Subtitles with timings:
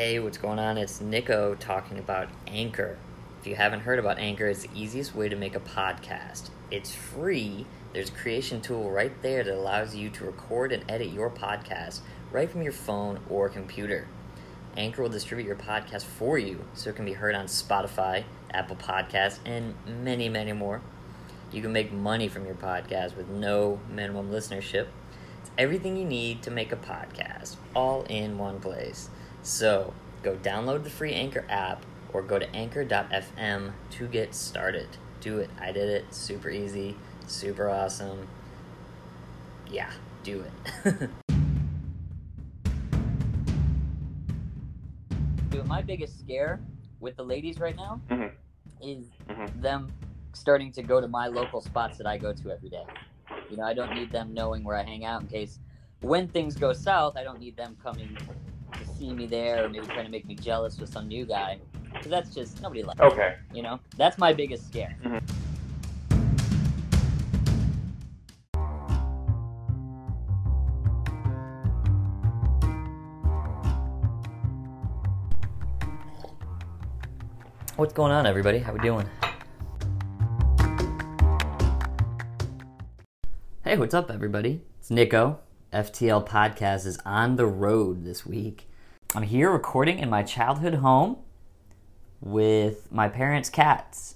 [0.00, 0.78] Hey, what's going on?
[0.78, 2.96] It's Nico talking about Anchor.
[3.38, 6.48] If you haven't heard about Anchor, it's the easiest way to make a podcast.
[6.70, 7.66] It's free.
[7.92, 12.00] There's a creation tool right there that allows you to record and edit your podcast
[12.32, 14.08] right from your phone or computer.
[14.74, 18.24] Anchor will distribute your podcast for you so it can be heard on Spotify,
[18.54, 20.80] Apple Podcasts, and many, many more.
[21.52, 24.86] You can make money from your podcast with no minimum listenership.
[25.42, 29.10] It's everything you need to make a podcast, all in one place.
[29.42, 34.88] So go download the free Anchor app or go to anchor.fm to get started.
[35.20, 35.50] Do it.
[35.60, 36.12] I did it.
[36.14, 38.26] Super easy, super awesome.
[39.70, 39.90] Yeah,
[40.24, 40.44] do
[40.84, 41.10] it.
[45.50, 46.60] Dude, my biggest scare
[47.00, 48.32] with the ladies right now Mhm.
[48.82, 49.60] is Mhm.
[49.60, 49.92] them
[50.32, 52.84] starting to go to my local spots that I go to every day.
[53.50, 55.58] You know, I don't need them knowing where I hang out in case
[56.00, 58.16] when things go south, I don't need them coming
[58.72, 61.58] to see me there or maybe trying to make me jealous with some new guy.
[61.92, 63.36] Because that's just, nobody likes it, Okay.
[63.52, 64.96] You know, that's my biggest scare.
[65.04, 65.18] Mm-hmm.
[77.76, 78.58] What's going on, everybody?
[78.58, 79.08] How we doing?
[83.64, 84.60] Hey, what's up, everybody?
[84.78, 85.38] It's Nico.
[85.72, 88.68] FTL Podcast is on the road this week.
[89.12, 91.16] I'm here recording in my childhood home
[92.20, 94.14] with my parents' cats.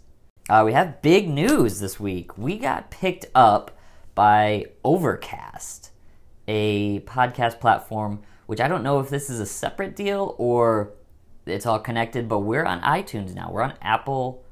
[0.48, 2.38] Uh, we have big news this week.
[2.38, 3.76] We got picked up
[4.14, 5.90] by Overcast,
[6.46, 10.92] a podcast platform, which I don't know if this is a separate deal or
[11.44, 13.50] it's all connected, but we're on iTunes now.
[13.50, 14.44] We're on Apple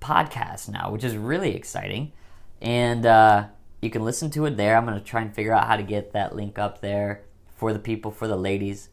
[0.00, 2.10] Podcasts now, which is really exciting.
[2.60, 3.46] And uh,
[3.80, 4.76] you can listen to it there.
[4.76, 7.22] I'm going to try and figure out how to get that link up there
[7.54, 8.88] for the people, for the ladies,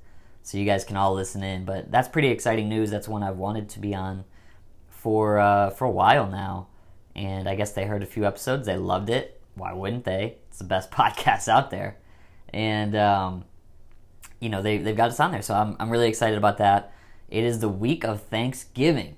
[0.47, 1.65] so you guys can all listen in.
[1.65, 2.89] But that's pretty exciting news.
[2.89, 4.23] That's one I've wanted to be on
[4.87, 6.67] for uh, for a while now.
[7.17, 8.65] And I guess they heard a few episodes.
[8.65, 9.41] They loved it.
[9.55, 10.37] Why wouldn't they?
[10.47, 11.97] It's the best podcast out there.
[12.53, 13.43] And um,
[14.39, 16.93] you know they they've got us on there, so I'm I'm really excited about that.
[17.27, 19.17] It is the week of Thanksgiving.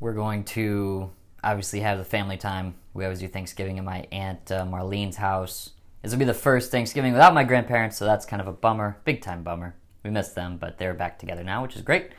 [0.00, 1.12] We're going to
[1.44, 2.74] obviously have the family time.
[2.94, 5.70] We always do Thanksgiving at my aunt uh, Marlene's house.
[6.02, 8.98] This will be the first Thanksgiving without my grandparents, so that's kind of a bummer,
[9.04, 9.76] big time bummer.
[10.02, 12.10] We missed them, but they're back together now, which is great.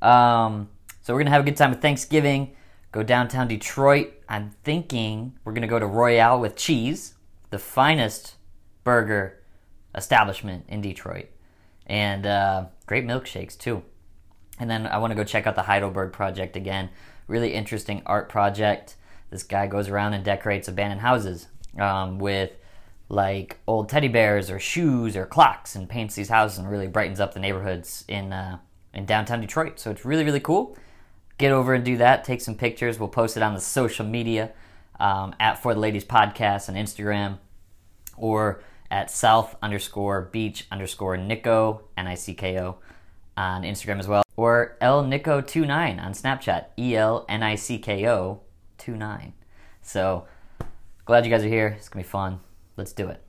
[0.00, 0.68] Um,
[1.00, 2.56] so we're gonna have a good time with Thanksgiving.
[2.90, 4.12] Go downtown Detroit.
[4.28, 7.14] I'm thinking we're gonna go to Royale with Cheese,
[7.50, 8.34] the finest
[8.84, 9.40] burger
[9.94, 11.26] establishment in Detroit,
[11.86, 13.82] and uh, great milkshakes too.
[14.58, 16.90] And then I want to go check out the Heidelberg Project again.
[17.26, 18.96] Really interesting art project.
[19.30, 21.46] This guy goes around and decorates abandoned houses
[21.78, 22.52] um, with
[23.12, 27.20] like old teddy bears or shoes or clocks and paints these houses and really brightens
[27.20, 28.58] up the neighborhoods in uh,
[28.94, 29.78] in downtown Detroit.
[29.78, 30.76] So it's really really cool.
[31.36, 32.24] Get over and do that.
[32.24, 32.98] Take some pictures.
[32.98, 34.52] We'll post it on the social media
[34.98, 37.38] um, at For the Ladies Podcast on Instagram
[38.16, 42.78] or at South underscore Beach underscore Nicko N I C K O
[43.36, 48.40] on Instagram as well, or elnicko29 on Snapchat, E L N I C K O
[48.78, 49.34] 29.
[49.82, 50.26] So
[51.04, 51.74] glad you guys are here.
[51.78, 52.40] It's gonna be fun.
[52.76, 53.22] Let's do it.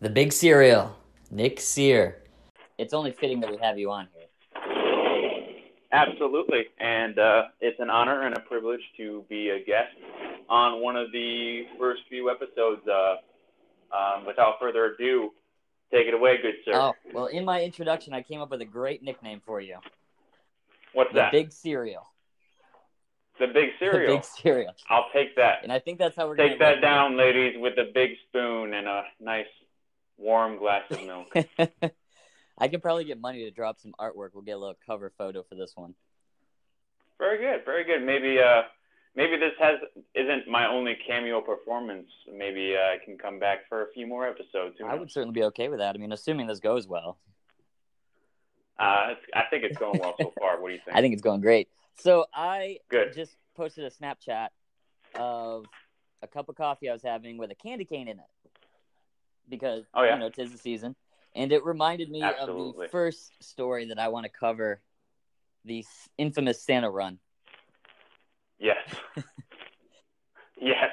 [0.00, 0.96] The big cereal,
[1.30, 2.16] Nick Cyr.
[2.78, 4.24] It's only fitting that we have you on here.
[5.92, 6.66] Absolutely.
[6.78, 9.94] And uh, it's an honor and a privilege to be a guest
[10.48, 12.82] on one of the first few episodes.
[12.86, 13.16] Uh,
[13.94, 15.30] um, without further ado,
[15.92, 16.72] take it away, good sir.
[16.74, 19.76] Oh, well, in my introduction, I came up with a great nickname for you
[20.92, 21.14] What's that?
[21.14, 21.32] the that?
[21.32, 22.06] Big Cereal.
[23.38, 24.06] The big cereal.
[24.08, 24.74] The Big Cereal.
[24.88, 25.62] I'll take that.
[25.62, 28.86] And I think that's how we're Take that down, ladies, with a big spoon and
[28.86, 29.46] a nice
[30.16, 31.34] warm glass of milk.
[32.58, 34.30] I can probably get money to drop some artwork.
[34.32, 35.94] We'll get a little cover photo for this one.
[37.18, 38.04] very good, very good.
[38.04, 38.62] Maybe uh,
[39.16, 39.78] maybe this has
[40.14, 42.06] isn't my only cameo performance.
[42.32, 44.76] Maybe uh, I can come back for a few more episodes.
[44.86, 45.96] I would certainly be okay with that.
[45.96, 47.18] I mean, assuming this goes well.
[48.78, 50.60] Uh, it's, I think it's going well so far.
[50.60, 50.96] What do you think?
[50.96, 51.68] I think it's going great.
[51.96, 53.14] So I Good.
[53.14, 54.48] just posted a Snapchat
[55.14, 55.64] of
[56.22, 58.24] a cup of coffee I was having with a candy cane in it
[59.48, 60.14] because Oh, yeah.
[60.14, 60.96] you know tis the season,
[61.34, 64.80] and it reminded me of the first story that I want to cover,
[65.64, 65.84] the
[66.18, 67.18] infamous Santa run.
[68.58, 68.88] Yes.
[70.60, 70.90] yes.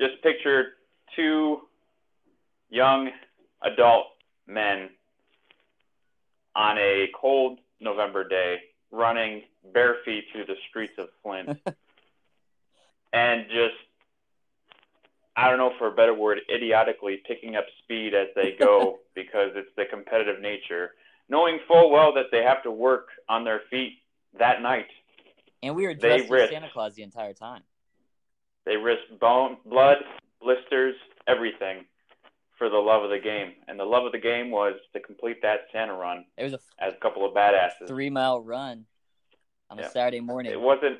[0.00, 0.74] Just picture
[1.14, 1.60] two
[2.68, 3.10] young
[3.62, 4.06] adult
[4.46, 4.90] men
[6.56, 8.58] on a cold November day
[8.94, 9.42] running
[9.72, 11.48] bare feet through the streets of Flint
[13.12, 13.74] and just
[15.36, 19.50] I don't know for a better word, idiotically picking up speed as they go because
[19.56, 20.92] it's the competitive nature,
[21.28, 23.98] knowing full well that they have to work on their feet
[24.38, 24.86] that night.
[25.62, 27.62] And we were They dressed as risked- Santa Claus the entire time.
[28.64, 29.98] They risk bone, blood,
[30.40, 30.94] blisters,
[31.26, 31.84] everything
[32.58, 33.52] for the love of the game.
[33.68, 36.60] And the love of the game was to complete that Santa run It was a
[36.78, 37.88] as a couple of badasses.
[37.88, 38.86] three mile run
[39.70, 40.52] on a Saturday morning.
[40.52, 40.98] It wasn't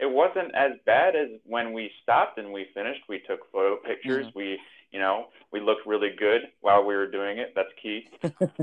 [0.00, 3.02] it wasn't as bad as when we stopped and we finished.
[3.08, 4.26] We took photo pictures.
[4.26, 4.38] Mm-hmm.
[4.38, 4.58] We
[4.90, 7.52] you know, we looked really good while we were doing it.
[7.54, 8.08] That's key.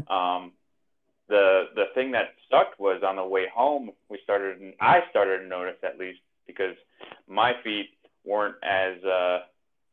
[0.09, 0.53] um
[1.27, 5.47] the the thing that sucked was on the way home we started I started to
[5.47, 6.75] notice at least because
[7.27, 7.89] my feet
[8.25, 9.39] weren't as uh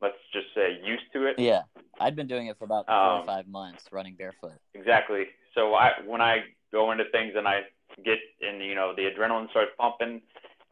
[0.00, 1.39] let's just say used to it.
[1.39, 1.62] yeah,
[2.00, 4.59] I'd been doing it for about four or Um, five months, running barefoot.
[4.75, 5.27] Exactly.
[5.55, 7.62] So I when I go into things and I
[8.05, 10.23] get and you know the adrenaline starts pumping,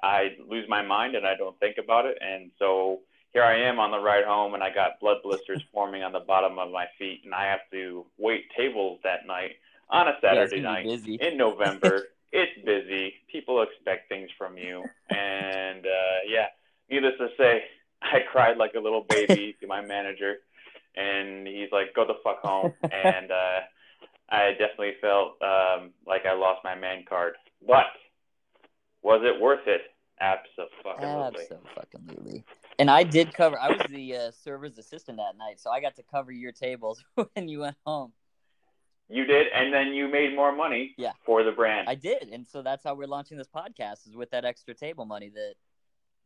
[0.03, 2.19] I lose my mind and I don't think about it.
[2.21, 3.01] And so
[3.33, 6.21] here I am on the ride home and I got blood blisters forming on the
[6.21, 9.53] bottom of my feet and I have to wait tables that night
[9.91, 12.09] on a Saturday gonna night in November.
[12.33, 13.15] it's busy.
[13.31, 14.85] People expect things from you.
[15.11, 16.47] And uh yeah,
[16.91, 17.65] needless to say,
[18.13, 20.37] I cried like a little baby to my manager
[20.97, 23.61] and he's like, Go the fuck home and uh
[24.29, 27.35] I definitely felt um like I lost my man card.
[27.67, 27.87] But
[29.03, 29.83] was it worth it?
[30.21, 31.47] Absolutely.
[31.95, 32.45] Absolutely.
[32.79, 33.59] And I did cover.
[33.61, 37.03] I was the uh, server's assistant that night, so I got to cover your tables
[37.35, 38.13] when you went home.
[39.09, 41.13] You did, and then you made more money Yeah.
[41.25, 41.89] for the brand.
[41.89, 45.05] I did, and so that's how we're launching this podcast is with that extra table
[45.05, 45.55] money that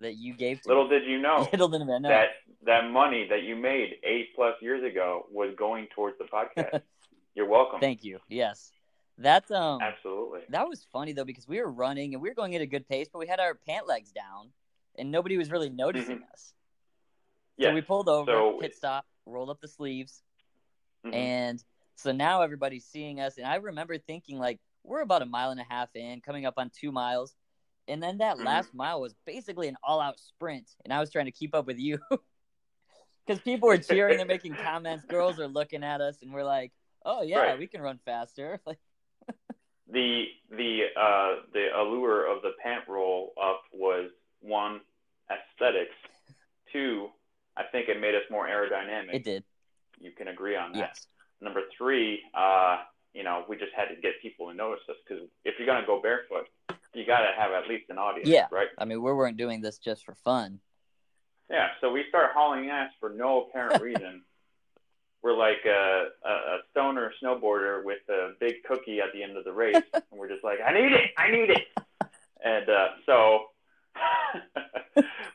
[0.01, 0.99] that you gave to Little me.
[0.99, 2.09] did you know Little did I know.
[2.09, 2.29] that
[2.65, 6.83] that money that you made eight plus years ago was going towards the podcast.
[7.35, 7.81] You're welcome.
[7.81, 8.19] Thank you.
[8.29, 8.73] Yes,
[9.19, 10.41] that's um Absolutely.
[10.51, 12.89] that was funny though because we were running and we were going at a good
[12.89, 14.51] pace, but we had our pant legs down,
[14.99, 16.53] and nobody was really noticing us.
[17.57, 17.69] Yeah.
[17.71, 20.23] So we pulled over, So- pit stop, rolled up the sleeves,
[21.07, 21.15] Mhm.
[21.15, 21.65] And
[21.97, 23.39] so now everybody's seeing us.
[23.39, 26.55] And I remember thinking, like, we're about a mile and a half in, coming up
[26.59, 27.35] on two miles.
[27.91, 28.45] And then that Mhm.
[28.45, 30.71] last mile was basically an all out sprint.
[30.85, 31.99] And I was trying to keep up with you
[33.27, 36.73] because people were cheering, they're making comments, girls are looking at us, and we're like,
[37.05, 37.59] oh, yeah, Right.
[37.59, 38.61] we can run faster.
[38.67, 38.79] Like,
[39.93, 44.11] the the uh the allure of the pant roll up was
[44.41, 44.81] one
[45.29, 45.97] aesthetics
[46.73, 47.09] two
[47.57, 49.43] i think it made us more aerodynamic it did.
[49.99, 51.07] you can agree on that Yes.
[51.41, 52.85] number three uh
[53.15, 55.81] you know we just had to get people to notice us because if you're going
[55.81, 56.47] to go barefoot
[56.95, 58.47] you got to have at least an audience Yeah.
[58.51, 60.61] right I mean, we weren't doing this just for fun.
[61.49, 64.23] yeah so we start hauling ass for no apparent reason
[65.23, 69.45] we're like a, a, a stoner snowboarder with a big cookie at the end of
[69.45, 71.65] the race, and we're just like, I need it, I need it.
[72.43, 73.41] And uh, so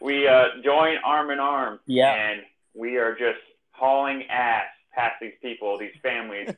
[0.02, 2.12] we uh, join arm in arm, Yeah.
[2.14, 2.42] and
[2.74, 3.38] we are just
[3.74, 6.50] hauling ass past these people, these families,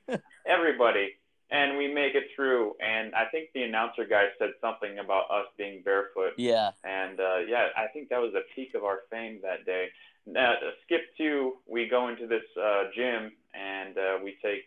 [0.46, 1.16] everybody,
[1.50, 2.76] and we make it through.
[2.80, 6.34] And I think the announcer guy said something about us being barefoot.
[6.38, 6.72] Yeah.
[6.84, 9.88] And uh, yeah, I think that was the peak of our fame that day.
[10.26, 14.64] Now, uh, skip two, we go into this uh, gym and uh, we take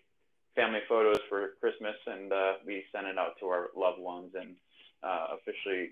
[0.57, 4.57] family photos for Christmas and uh, we send it out to our loved ones and
[5.03, 5.91] uh, officially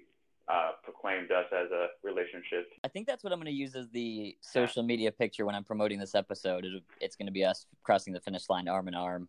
[0.48, 2.70] uh, proclaimed us as a relationship.
[2.82, 5.64] I think that's what I'm going to use as the social media picture when I'm
[5.64, 6.64] promoting this episode.
[7.02, 9.28] It's going to be us crossing the finish line arm in arm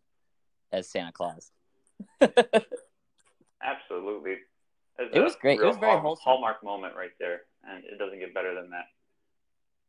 [0.72, 1.52] as Santa Claus.
[3.62, 4.38] Absolutely.
[5.14, 5.60] It was great.
[5.60, 8.86] It was very hall- hallmark moment right there, and it doesn't get better than that.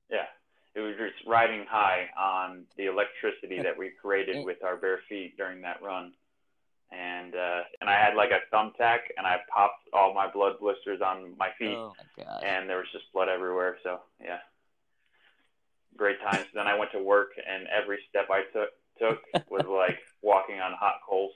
[0.08, 0.26] Yeah,
[0.74, 5.36] it was just riding high on the electricity that we created with our bare feet
[5.36, 6.12] during that run,
[6.92, 11.00] and uh, and I had like a thumbtack, and I popped all my blood blisters
[11.00, 12.04] on my feet, Oh my
[12.46, 13.78] and there was just blood everywhere.
[13.82, 14.38] So yeah,
[15.96, 16.46] great times.
[16.54, 18.70] then I went to work, and every step I took
[19.00, 19.18] took
[19.50, 21.32] was like walking on hot coals,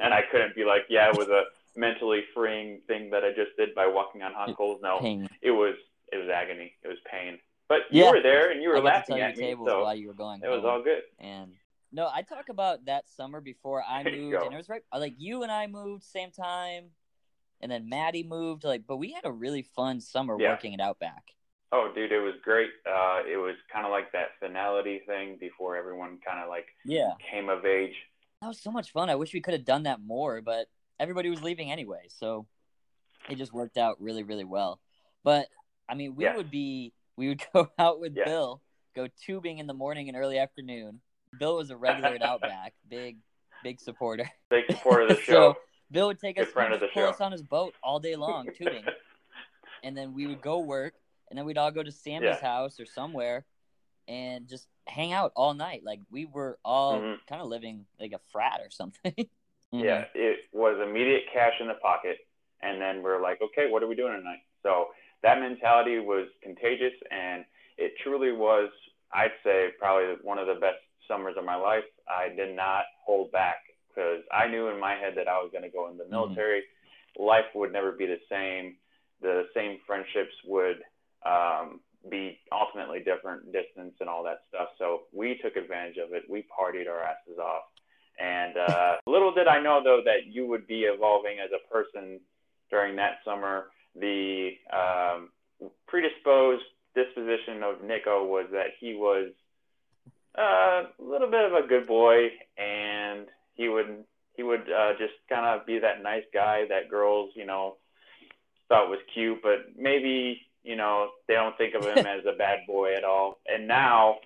[0.00, 1.44] and I couldn't be like, yeah, it was a
[1.76, 4.80] mentally freeing thing that I just did by walking on hot coals.
[4.82, 5.28] No, Ping.
[5.42, 5.74] it was
[6.12, 6.72] it was agony.
[6.82, 7.38] It was pain.
[7.68, 8.10] But you Yeah.
[8.10, 10.42] were there, and you were laughing at me, so while you were going.
[10.42, 11.02] it was all good.
[11.18, 11.52] And
[11.92, 15.14] no, I talk about that summer before I moved, and it was right uh, like
[15.18, 16.90] you and I moved same time,
[17.60, 18.64] and then Maddie moved.
[18.64, 20.50] Like, but we had a really fun summer Yeah.
[20.50, 21.30] working at Outback.
[21.76, 22.70] Oh, dude, it was great.
[22.86, 27.10] Uh, it was kind of like that finality thing before everyone kind of like Yeah,
[27.32, 27.96] came of age.
[28.40, 29.10] that was so much fun.
[29.10, 30.68] I wish we could have done that more, but
[31.00, 32.46] everybody was leaving anyway, so
[33.28, 34.78] it just worked out really, really well.
[35.24, 35.48] But
[35.88, 36.36] I mean, we Yeah.
[36.36, 38.24] would be we would go out with Yeah.
[38.24, 38.62] Bill,
[38.94, 41.00] go tubing in the morning and early afternoon.
[41.40, 43.16] Bill was a regular at Outback, big,
[43.64, 44.30] big supporter.
[44.48, 45.56] Big supporter of the So, show.
[45.90, 47.08] Bill would take Good us, friend of the pull show.
[47.10, 48.84] us on his boat all day long tubing,
[49.82, 50.94] and then we would go work,
[51.34, 52.40] and then we'd all go to Sammy's Yeah.
[52.40, 53.44] house or somewhere,
[54.06, 55.82] and just hang out all night.
[55.82, 57.26] Like we were all Mhm.
[57.26, 59.14] kind of living like a frat or something.
[59.72, 62.18] Yeah, it was immediate cash in the pocket,
[62.60, 64.44] and then we're like, okay, what are we doing tonight?
[64.62, 67.44] So that mentality was contagious, and
[67.76, 68.70] it truly was,
[69.12, 71.82] I'd say, probably one of the best summers of my life.
[72.08, 73.56] I did not hold back
[73.88, 76.62] because I knew in my head that I was going to go in the military.
[77.18, 78.76] Life would never be the same.
[79.22, 80.84] The same friendships would
[81.24, 84.68] um, be ultimately different, distance and all that stuff.
[84.78, 86.24] So we took advantage of it.
[86.28, 87.64] We partied our asses off.
[88.18, 92.20] And uh, little did I know, though, that you would be evolving as a person
[92.70, 93.66] during that summer.
[93.96, 95.30] The um,
[95.86, 96.64] predisposed
[96.94, 99.30] disposition of Nico was that he was
[100.36, 100.42] uh,
[100.98, 102.28] a little bit of a good boy,
[102.58, 104.04] and he would
[104.36, 107.76] he would uh, just kind of be that nice guy that girls, you know,
[108.68, 112.60] thought was cute, but maybe you know they don't think of him as a bad
[112.66, 113.38] boy at all.
[113.46, 114.16] And now,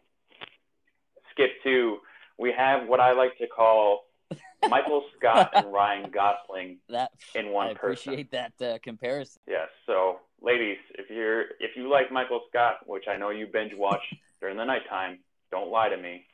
[1.33, 1.99] skip to
[2.39, 4.05] we have what I like to call
[4.69, 7.77] Michael Scott and Ryan Gosling that in one person.
[7.77, 8.13] I person.
[8.13, 9.41] appreciate that uh, comparison.
[9.47, 9.69] Yes.
[9.87, 14.03] So, ladies, if you're if you like Michael Scott, which I know you binge watch
[14.41, 15.19] during the nighttime,
[15.51, 16.25] don't lie to me.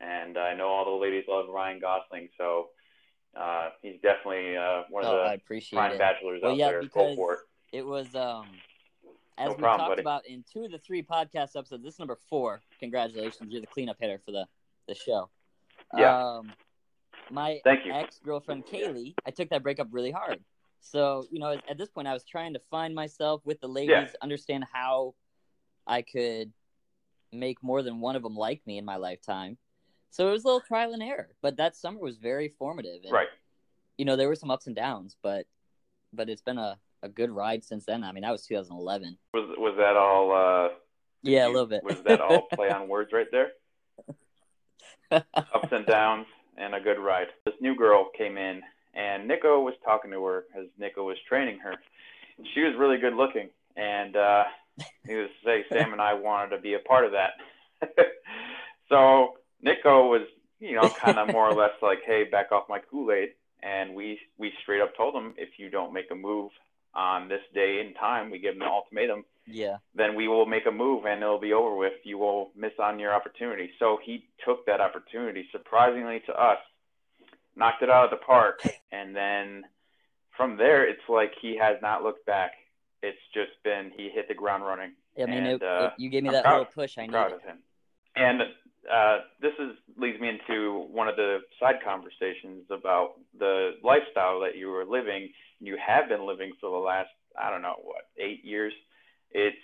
[0.00, 2.68] And I know all the ladies love Ryan Gosling, so
[3.38, 5.98] uh, he's definitely uh, one of Oh, the I appreciate prime it.
[5.98, 6.82] bachelors Well, out yeah, there.
[6.84, 7.38] Go for it.
[7.72, 8.46] It was um
[9.38, 10.00] as No we problem, talked buddy.
[10.02, 11.82] about in two of the three podcast episodes.
[11.82, 12.60] This is number four.
[12.78, 14.46] Congratulations, you're the cleanup hitter for the
[14.88, 15.30] the show.
[15.96, 16.16] Yeah.
[16.38, 16.52] Um,
[17.30, 20.42] my ex girlfriend Kaylee, I took that breakup really hard.
[20.80, 23.90] So you know, at this point, I was trying to find myself with the ladies,
[23.90, 24.06] Yeah.
[24.22, 25.14] understand how
[25.86, 26.52] I could
[27.32, 29.58] make more than one of them like me in my lifetime.
[30.10, 33.02] So it was a little trial and error, but that summer was very formative.
[33.04, 33.28] And, Right.
[33.96, 35.46] You know, there were some ups and downs, but
[36.12, 38.04] but it's been a, a good ride since then.
[38.04, 39.16] I mean, that was 2011.
[39.34, 40.32] Was was that all?
[40.32, 40.74] Uh,
[41.22, 41.82] Yeah, a little bit.
[41.84, 43.52] Was that all play on words right there?
[45.10, 46.26] Ups and downs
[46.56, 47.28] and a good ride.
[47.44, 48.62] This new girl came in,
[48.94, 51.74] and Nico was talking to her as Nico was training her.
[52.54, 54.44] She was really good looking, and uh,
[55.06, 57.32] he was say Sam and I wanted to be a part of that.
[58.88, 60.22] so Nico was,
[60.58, 63.30] you know, kind of more or less like, "Hey, back off my Kool Aid,"
[63.62, 66.50] and we we straight up told him, if you don't make a move
[66.94, 69.78] on this day and time, we give him an ultimatum yeah.
[69.94, 71.94] then we will make a move and it'll be over with.
[72.04, 73.70] You will miss on your opportunity.
[73.80, 76.58] So he took that opportunity, surprisingly to us,
[77.56, 78.60] knocked it out of the park,
[78.92, 79.64] and then
[80.36, 82.52] from there, it's like he has not looked back.
[83.02, 84.92] It's just been he hit the ground running.
[85.20, 87.02] I mean, And, it, uh, it- you gave me I'm that proud- little push I
[87.02, 87.36] I'm proud needed.
[87.36, 87.58] of him.
[88.16, 88.40] And
[88.90, 94.56] uh, this is leads me into one of the side conversations about the lifestyle that
[94.56, 95.28] you were living.
[95.60, 98.72] You have been living for the last I don't know what eight years.
[99.32, 99.56] It's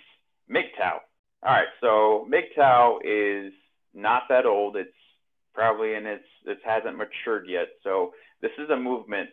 [0.49, 0.99] MGTOW.
[1.43, 3.53] All right, so MGTOW is
[3.93, 4.75] not that old.
[4.75, 4.89] It's
[5.53, 7.67] probably in its it hasn't matured yet.
[7.83, 9.29] So this is a movement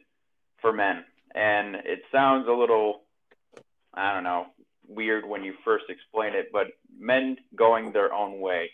[0.60, 3.02] for men, and it sounds a little
[3.92, 4.46] I don't know
[4.88, 8.70] weird when you first explain it, but men going their own way.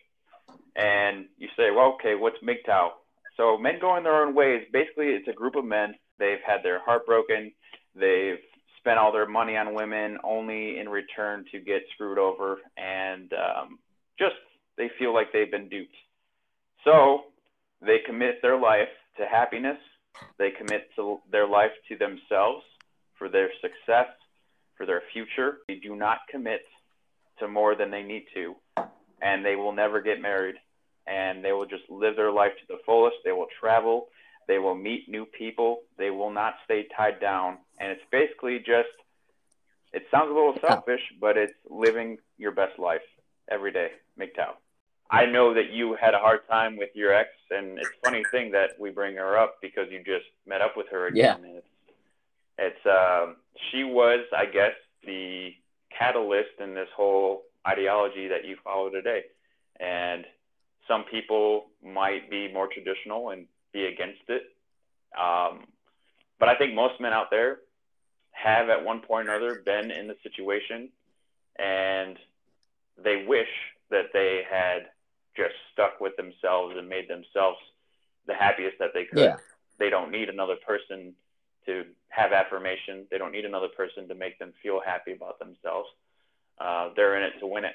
[0.77, 2.91] And you say, well, okay, what's MGTOW?
[3.37, 4.67] So men going their own ways.
[4.73, 5.95] basically it's a group of men.
[6.19, 7.53] They've had their heart broken.
[7.95, 8.39] They've
[8.79, 13.79] spent all their money on women only in return to get screwed over, and um,
[14.19, 14.37] just
[14.77, 15.95] they feel like they've been duped.
[16.85, 17.25] So
[17.81, 19.77] they commit their life to happiness.
[20.39, 22.65] They commit to their life to themselves
[23.19, 24.09] for their success,
[24.77, 25.59] for their future.
[25.69, 26.63] They do not commit
[27.39, 28.55] to more than they need to,
[29.23, 30.57] and they will never get married.
[31.07, 33.17] And they will just live their life to the fullest.
[33.25, 34.09] They will travel.
[34.47, 35.81] They will meet new people.
[35.99, 37.59] They will not stay tied down.
[37.79, 38.89] And it's basically just,
[39.93, 43.03] it sounds a little selfish, but it's living your best life
[43.51, 43.91] every day.
[44.19, 44.55] MGTOW.
[45.11, 48.53] I know that you had a hard time with your ex, and it's funny thing
[48.53, 51.41] that we bring her up because you just met up with her again.
[51.45, 51.67] And it's,
[52.59, 53.37] it's um,
[53.71, 54.75] she was, I guess,
[55.05, 55.53] the
[55.97, 59.25] catalyst in this whole ideology that you follow today.
[59.79, 60.25] And
[60.89, 64.43] some people might be more traditional and be against it.
[65.19, 65.67] Um,
[66.39, 67.59] but I think most men out there
[68.33, 70.89] have at one point or another been in the situation
[71.59, 72.17] and
[73.03, 73.49] they wish
[73.91, 74.87] that they had
[75.37, 77.59] just stuck with themselves and made themselves
[78.27, 79.21] the happiest that they could.
[79.21, 79.37] Yeah.
[79.79, 81.15] They don't need another person
[81.67, 83.07] to have affirmation.
[83.11, 85.89] They don't need another person to make them feel happy about themselves.
[86.61, 87.75] Uh, they're in it to win it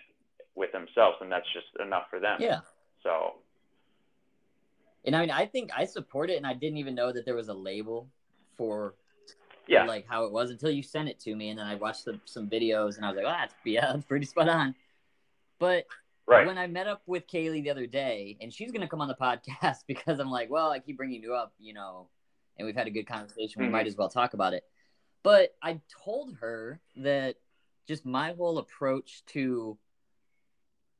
[0.56, 2.38] with themselves, and that's just enough for them.
[2.39, 2.60] Yeah.
[3.04, 3.34] So
[5.06, 7.36] And I mean, I think I support it, and I didn't even know that there
[7.36, 8.10] was a label
[8.58, 8.96] for
[9.68, 12.06] yeah, like how it was until you sent it to me, and then I watched
[12.06, 14.75] the, some videos, and I was like, "Oh, that's yeah, that's pretty spot on."
[15.60, 15.86] But
[16.27, 16.48] Right.
[16.48, 19.15] when I met up with Kaylee the other day, and she's gonna come on the
[19.22, 22.10] podcast because I'm like, well, I keep bringing you up, you know,
[22.58, 23.62] and we've had a good conversation.
[23.62, 23.72] We Mhm.
[23.72, 24.63] might as well talk about it.
[25.22, 27.36] But I told her that
[27.88, 29.77] just my whole approach to,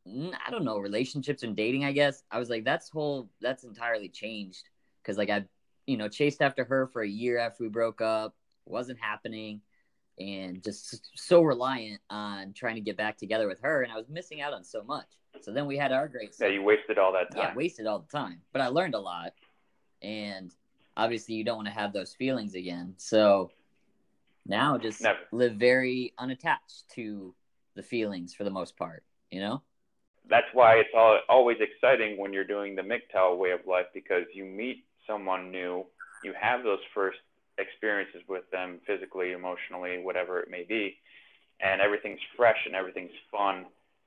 [0.08, 1.86] mm, I don't know, relationships and dating.
[1.86, 2.24] I guess.
[2.32, 4.64] I was like, that's whole, that's entirely changed.
[5.02, 5.46] Because like I,
[5.86, 9.62] you know, chased after her for a year after we broke up, wasn't happening.
[10.18, 13.84] And just so reliant on trying to get back together with her.
[13.84, 15.08] And i was missing out on so much.
[15.42, 17.50] So then we had our great Yeah, you wasted all that time.
[17.50, 18.42] yeah wasted all the time.
[18.54, 19.34] But i learned a lot.
[20.02, 20.52] And
[20.96, 22.94] obviously you don't want to have those feelings again.
[22.98, 23.52] So
[24.46, 25.20] now just Never.
[25.32, 27.34] live very unattached to
[27.76, 29.62] the feelings for the most part you know
[30.30, 34.24] That's why it's all, always exciting when you're doing the MGTOW way of life because
[34.34, 35.86] you meet someone new,
[36.24, 37.20] you have those first
[37.58, 40.98] experiences with them physically, emotionally, whatever it may be,
[41.62, 43.66] and everything's fresh and everything's fun,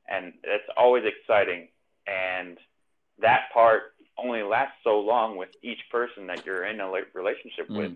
[0.08, 1.68] and it's always exciting.
[2.06, 2.58] And
[3.20, 7.76] that part only lasts so long with each person that you're in a relationship mm.
[7.76, 7.92] with.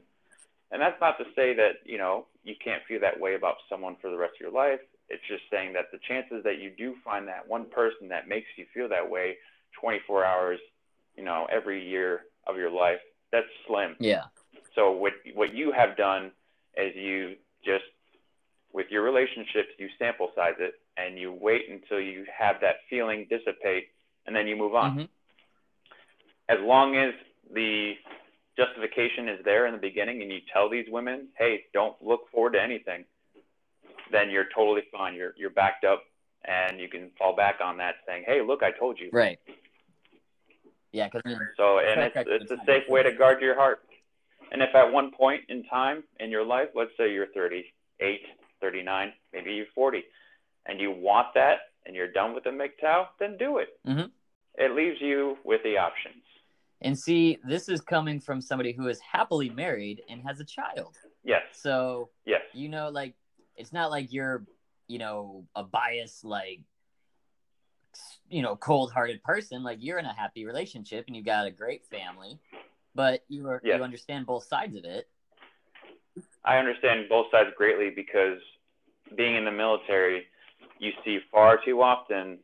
[0.73, 3.97] And that's not to say that, you know, you can't feel that way about someone
[4.01, 4.81] for the rest of your life.
[5.11, 8.49] It's just saying that the chances that you do find that one person that makes
[8.57, 9.37] you feel that way
[9.79, 10.59] 24 hours,
[11.15, 13.01] you know, every year of your life,
[13.31, 13.97] that's slim.
[14.01, 14.25] yeah
[14.75, 16.33] So what what you have done
[16.77, 17.85] is you just
[18.73, 23.27] with your relationships you sample size it and you wait until you have that feeling
[23.29, 23.89] dissipate
[24.27, 24.99] and then you move on.
[24.99, 25.09] Mhm.
[26.49, 27.13] As long as
[27.53, 27.97] the
[28.57, 32.53] justification is there in the beginning and you tell these women, "Hey, don't look forward
[32.53, 33.05] to anything."
[34.11, 35.15] Then you're totally fine.
[35.15, 36.05] You're you're backed up
[36.45, 39.39] and you can fall back on that saying, "Hey, look, I told you." right
[40.93, 41.23] yeah because
[41.57, 43.83] So, and it's, it's a safe way to guard your heart.
[44.51, 48.21] And if at one point in time in your life, let's say you're 38,
[48.61, 50.05] 39, maybe you're 40,
[50.67, 53.79] and you want that and you're done with the MGTOW, then do it.
[53.87, 54.11] Mhm.
[54.59, 56.23] It leaves you with the options.
[56.83, 60.97] And see this is coming from somebody who is happily married and has a child.
[61.25, 63.15] Yes, so yes, you know like
[63.57, 64.45] it's not like you're
[64.89, 66.61] you know a biased like
[68.29, 69.63] you know cold-hearted person.
[69.63, 72.39] Like you're in a happy relationship and you've got a great family
[72.95, 73.79] but you are Yes.
[73.79, 75.09] you understand both sides of it.
[76.45, 78.39] I understand both sides greatly because
[79.17, 80.27] being in the military,
[80.79, 82.39] you see far too often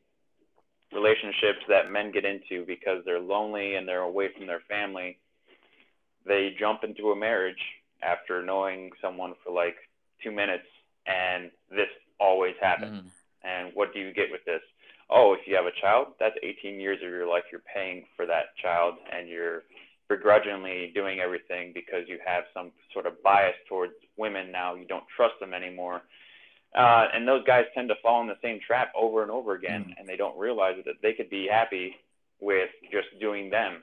[0.93, 5.19] relationships that men get into because they're lonely and they're away from their family.
[6.27, 7.63] They jump into a marriage
[8.03, 9.77] after knowing someone for like
[10.23, 10.67] two minutes,
[11.07, 13.03] and this always happens.
[13.03, 13.11] Mhm.
[13.43, 14.63] And what do you get with this?
[15.11, 18.27] Oh, if you have a child, that's 18 years of your life you're paying for
[18.27, 19.65] that child, and you're
[20.09, 24.75] begrudgingly doing everything because you have some sort of bias towards women now.
[24.75, 26.03] You don't trust them anymore.
[26.75, 29.87] Uh, and those guys tend to fall in the same trap over and over again,
[29.87, 29.95] Mm.
[30.01, 31.97] and they don't realize that they could be happy
[32.41, 33.83] with just doing them.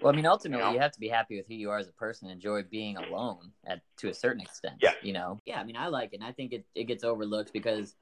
[0.00, 0.74] well i mean ultimately You know?
[0.74, 3.52] you have to be happy with who you are as a person enjoy being alone
[3.64, 4.92] at to a certain extent Yeah.
[5.02, 7.52] you know yeah i mean i like it and i think it, it gets overlooked
[7.52, 7.94] because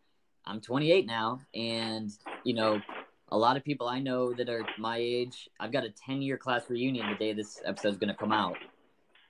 [0.46, 2.10] i'm 28 now and
[2.44, 2.80] you know
[3.30, 6.38] a lot of people i know that are my age i've got a 10 year
[6.38, 8.56] class reunion the day this episode is going to come out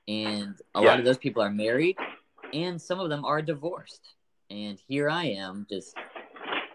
[0.07, 0.89] and a Yeah.
[0.91, 1.97] lot of those people are married
[2.53, 4.15] and some of them are divorced
[4.51, 5.97] and here i am just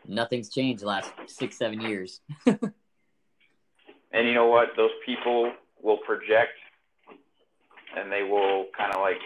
[0.08, 2.22] nothing's changed the last six seven years
[4.14, 4.70] And you know what?
[4.78, 5.52] Those people
[5.84, 6.54] will project
[7.96, 9.20] and they will kind of like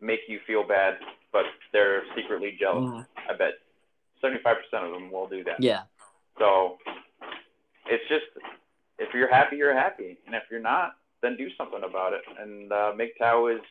[0.00, 0.98] make you feel bad,
[1.32, 2.84] but they're secretly jealous.
[2.84, 3.06] Mhm.
[3.28, 3.54] I bet
[4.22, 5.56] 75% of them will do that.
[5.62, 5.84] yeah
[6.38, 6.78] So
[7.86, 8.26] it's just,
[8.98, 10.18] if you're happy, you're happy.
[10.26, 12.22] And if you're not, then do something about it.
[12.38, 13.62] And uh, MGTOW is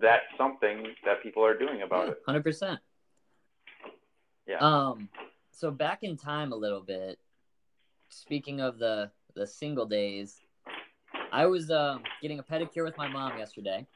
[0.00, 2.22] that something that people are doing about it.
[2.26, 2.80] Hundred percent.
[4.46, 4.58] Yeah.
[4.58, 5.08] Um.
[5.50, 7.18] So back in time a little bit.
[8.08, 10.40] Speaking of the the single days,
[11.32, 13.86] I was uh, getting a pedicure with my mom yesterday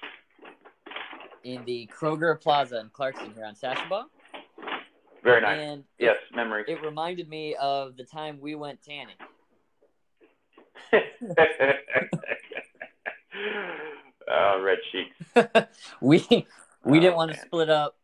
[1.44, 4.04] in the Kroger Plaza in Clarkston here on Sashabaw,
[5.24, 5.58] Very nice.
[5.60, 6.64] and Yes, memory.
[6.68, 9.16] it reminded me of the time we went tanning.
[14.30, 15.68] uh, red cheeks.
[16.00, 16.24] we
[16.84, 17.96] we Oh, didn't want to split up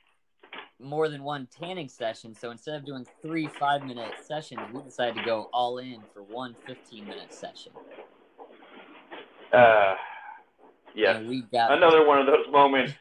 [0.78, 5.16] more than one tanning session, so instead of doing three five minute sessions, we decided
[5.16, 7.72] to go all in for one 15 minute session.
[9.52, 9.94] Uh,
[10.94, 11.20] yeah.
[11.20, 12.92] We got another one of those moments.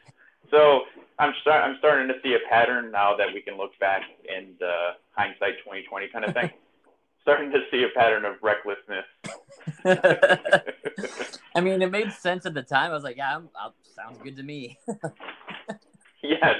[0.50, 0.82] So
[1.18, 4.02] I'm start I'm starting to see a pattern now that we can look back
[4.34, 6.50] and uh, hindsight 2020 kind of thing.
[7.26, 9.04] starting to see a pattern of recklessness.
[11.56, 12.92] I mean, it made sense at the time.
[12.92, 14.78] I was like, yeah, I'm, i sounds good to me.
[16.22, 16.54] yes,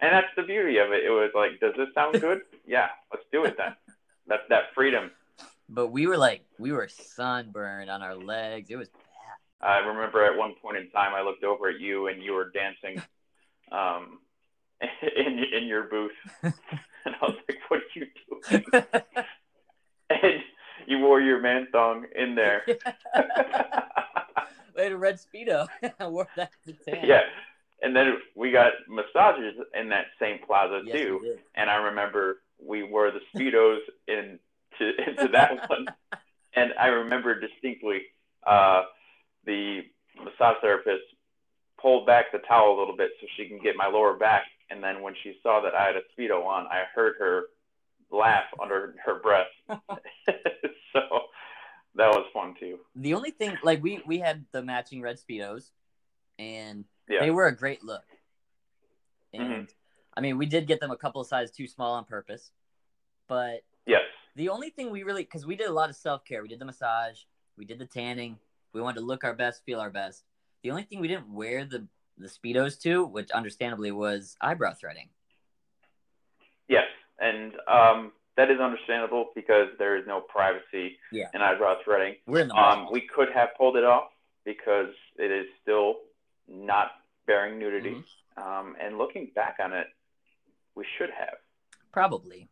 [0.00, 1.04] and that's the beauty of it.
[1.04, 2.40] It was like, does this sound good?
[2.66, 3.76] Yeah, let's do it then.
[4.26, 5.10] That's that freedom.
[5.68, 8.70] But we were like, we were sunburned on our legs.
[8.70, 9.68] It was bad.
[9.68, 12.50] I remember at one point in time, I looked over at you and you were
[12.50, 13.02] dancing,
[13.70, 14.20] um,
[15.16, 16.54] in in your booth, and
[17.04, 18.06] I was like, "What are you
[18.48, 18.84] doing?"
[20.90, 22.62] You wore your man thong in there.
[22.66, 22.74] we
[24.82, 25.68] had a red speedo.
[26.00, 27.22] I wore that to yeah,
[27.80, 31.36] and then we got massages in that same plaza Yes, too.
[31.54, 34.40] And I remember we wore the speedos into
[35.06, 35.86] into that one,
[36.54, 38.02] and I remember distinctly
[38.46, 38.82] uh,
[39.46, 39.82] the
[40.16, 41.04] massage therapist
[41.80, 44.42] pulled back the towel a little bit so she can get my lower back.
[44.70, 47.44] And then when she saw that I had a speedo on, I heard her
[48.10, 49.46] laugh under her breath.
[50.92, 51.00] so
[51.94, 52.78] that was fun too.
[52.96, 55.70] The only thing, like we we had the matching red speedos,
[56.38, 57.20] and Yeah.
[57.20, 58.04] they were a great look.
[59.32, 59.70] And Mhm.
[60.16, 62.52] I mean, we did get them a couple of sizes too small on purpose,
[63.28, 64.02] but Yes.
[64.34, 66.42] the only thing we really because we did a lot of self care.
[66.42, 67.22] We did the massage,
[67.56, 68.38] we did the tanning.
[68.72, 70.24] We wanted to look our best, feel our best.
[70.62, 71.86] The only thing we didn't wear the
[72.18, 75.08] the speedos to, which understandably was eyebrow threading.
[76.68, 76.86] Yes,
[77.18, 81.28] and um, that is understandable because there is no privacy Yeah.
[81.34, 82.16] in eyebrow threading.
[82.26, 84.10] We're in the Um, we could have pulled it off
[84.44, 86.00] because it is still
[86.48, 86.92] not
[87.26, 87.96] bearing nudity.
[87.96, 88.42] Mhm.
[88.42, 89.88] Um, and looking back on it,
[90.74, 91.36] we should have.
[91.92, 92.48] probably.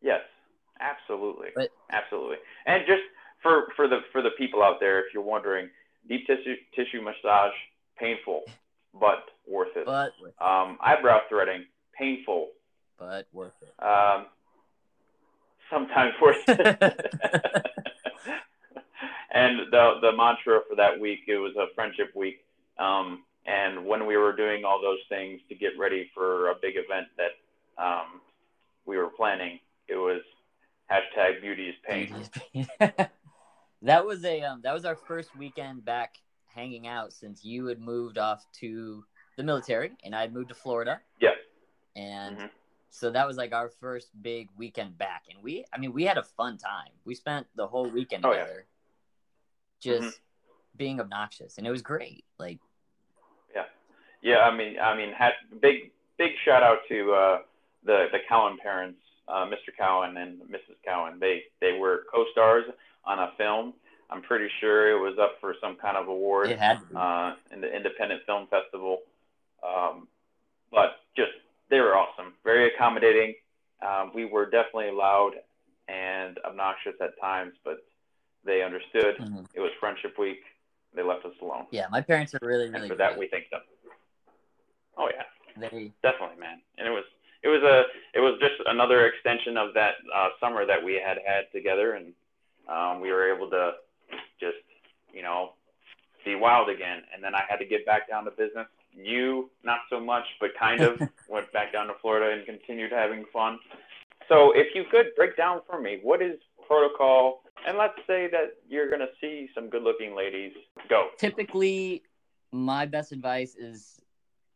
[0.00, 0.24] Yes,
[0.80, 2.38] absolutely, But- absolutely.
[2.64, 3.02] And just
[3.40, 5.68] for for the for the people out there, if you're wondering,
[6.06, 7.54] deep tissue tissue massage
[7.96, 8.44] painful,
[8.94, 9.84] but worth it.
[9.84, 12.52] But Um, eyebrow threading painful,
[12.98, 13.74] but worth it.
[13.82, 14.28] um,
[15.70, 16.40] sometimes it.
[19.32, 22.44] and the the mantra for that week it was a friendship week.
[22.78, 26.74] Um, and when we were doing all those things to get ready for a big
[26.76, 28.20] event that um,
[28.86, 30.22] we were planning, it was
[30.90, 32.28] hashtag beauty is pain.
[33.82, 36.14] that was a um, that was our first weekend back
[36.54, 39.04] hanging out since you had moved off to
[39.36, 41.00] the military and I had moved to Florida.
[41.20, 41.36] Yes.
[41.96, 42.50] And Mhm.
[42.94, 46.16] So that was like our first big weekend back and we I mean we had
[46.16, 46.92] a fun time.
[47.04, 48.40] We spent the whole weekend Oh, yeah.
[48.44, 48.66] together.
[49.80, 50.20] Just
[50.76, 52.24] being obnoxious and it was great.
[52.38, 52.58] Like
[53.54, 53.64] Yeah,
[54.22, 54.38] yeah.
[54.40, 57.38] I mean, I mean, had, big big shout out to uh,
[57.84, 59.70] the the Cowan parents, uh, Mr.
[59.76, 60.76] Cowan and Mrs.
[60.86, 61.18] Cowan.
[61.18, 62.64] They they were co-stars
[63.04, 63.74] on a film.
[64.10, 66.48] I'm pretty sure it was up for some kind of award
[66.94, 68.98] uh, in the Independent Film Festival.
[69.66, 70.06] Um,
[70.70, 71.32] but just
[71.70, 73.34] they were awesome, very accommodating.
[73.82, 75.32] Um, we were definitely loud
[75.88, 77.84] and obnoxious at times, but
[78.44, 79.16] they understood.
[79.18, 79.46] Mhm.
[79.54, 80.42] It was Friendship Week.
[80.94, 82.80] They left us alone, Yeah, my parents are really really.
[82.82, 83.18] and for that good.
[83.18, 83.62] we thank them.
[84.96, 85.24] Oh yeah.
[85.56, 86.60] They Definitely, man.
[86.78, 87.04] And it was
[87.42, 91.18] it was a it was just another extension of that uh, summer that we had
[91.26, 92.14] had together, and
[92.68, 93.74] um, we were able to
[94.38, 94.58] just
[95.12, 95.54] you know
[96.24, 97.02] be wild again.
[97.12, 98.68] And then I had to get back down to business.
[98.96, 103.24] You not so much, but kind of went back down to Florida and continued having
[103.32, 103.58] fun.
[104.28, 107.42] So if you could break down for me, what is protocol?
[107.66, 110.52] And let's say that you're gonna see some good-looking ladies.
[110.88, 111.08] Go.
[111.18, 112.02] typically
[112.52, 114.00] my best advice is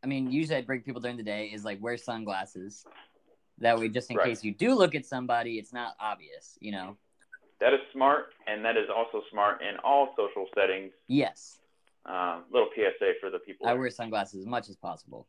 [0.05, 2.85] i mean usually i bring people during the day is like wear sunglasses
[3.59, 4.27] that way just in Right.
[4.27, 6.97] case you do look at somebody it's not obvious you know
[7.61, 10.93] That is smart, and that is also smart in all social settings.
[11.09, 11.59] yes
[12.09, 13.67] Uh, little PSA for the people.
[13.69, 15.27] i wear sunglasses as much as possible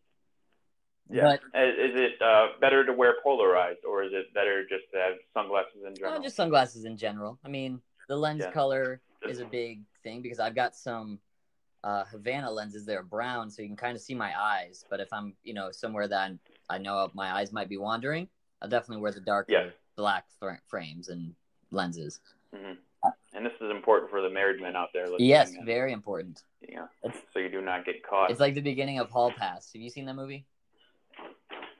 [1.09, 1.35] Yeah.
[1.53, 4.97] but Is, is it uh, better to wear polarized, or is it better just to
[4.99, 6.21] have sunglasses in uh, general?
[6.21, 8.51] just sunglasses in general i mean the lens Yeah.
[8.51, 11.19] color Just- is a big thing because i've got some
[11.83, 14.99] uh, havana lenses that are brown so you can kind of see my eyes but
[15.01, 16.39] if i'm you know somewhere that I'm,
[16.69, 18.27] i know my eyes might be wandering
[18.61, 19.73] i'll definitely wear the darker Yes.
[19.97, 21.33] black fr- frames and
[21.71, 22.19] lenses
[22.55, 22.73] hmm
[23.33, 26.85] And this is important for the married men out there yes very important Yeah.
[27.33, 28.29] So you do not get caught.
[28.31, 29.71] It's like the beginning of Hall Pass.
[29.73, 30.45] Have you seen that movie?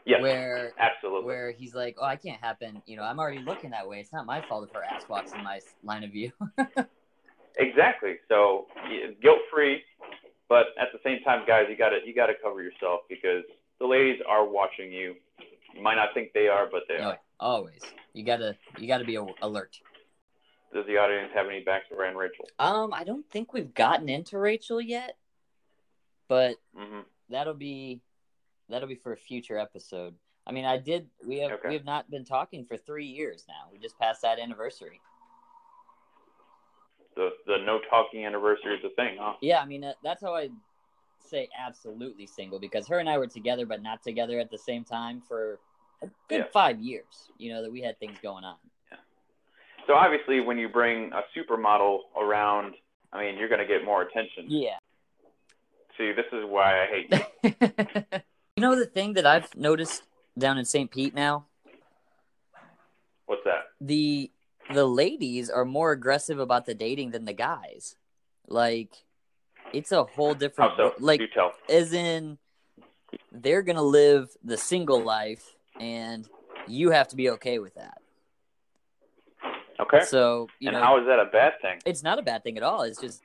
[0.06, 0.22] yes.
[0.22, 1.26] Where Absolutely.
[1.26, 2.82] where he's like, "Oh, I can't happen.
[2.86, 4.00] You know, I'm already looking that way.
[4.00, 6.32] It's not my fault if her ass walks in my line of view."
[7.58, 8.16] Exactly.
[8.30, 8.68] So
[9.22, 9.82] guilt free,
[10.48, 13.44] but at the same time, guys, you got to you got to cover yourself because
[13.80, 15.16] the ladies are watching you.
[15.76, 17.20] You might not think they are, but they no, are.
[17.40, 17.82] always.
[18.14, 19.78] You gotta you gotta be alert.
[20.74, 22.46] Does the audience have any backs for Ann Rachel?
[22.60, 25.18] Um, I don't think we've gotten into Rachel yet,
[26.28, 28.02] but hmm that'll be
[28.70, 30.14] that'll be for a future episode.
[30.46, 31.08] I mean, I did.
[31.26, 31.70] We have Okay.
[31.70, 33.70] we have not been talking for three years now.
[33.72, 35.00] We just passed that anniversary.
[37.16, 39.34] The the no talking anniversary is a thing, huh?
[39.42, 40.50] Yeah, I mean that, that's how I
[41.20, 44.84] say absolutely single because her and I were together but not together at the same
[44.84, 45.60] time for
[46.02, 46.44] a good Yeah.
[46.54, 47.32] five years.
[47.38, 48.58] You know that we had things going on.
[49.90, 52.76] So obviously, when you bring a supermodel around,
[53.12, 54.46] I mean, you're going to get more attention.
[54.48, 54.78] Yeah.
[55.98, 58.20] See, this is why I hate you.
[58.56, 60.04] you know the thing that I've noticed
[60.38, 60.92] down in St.
[60.92, 61.48] Pete now?
[63.26, 63.66] What's that?
[63.82, 64.30] The
[64.72, 67.96] the ladies are more aggressive about the dating than the guys.
[68.48, 68.94] Like
[69.74, 70.94] it's a whole different so?
[71.00, 71.22] like
[71.68, 72.38] as in
[73.32, 76.30] they're going to live the single life and
[76.68, 77.99] you have to be okay with that.
[79.80, 80.02] Okay.
[80.06, 81.80] So, you and know, how is that a bad thing?
[81.86, 82.84] it's not a bad thing at all.
[82.84, 83.24] It's just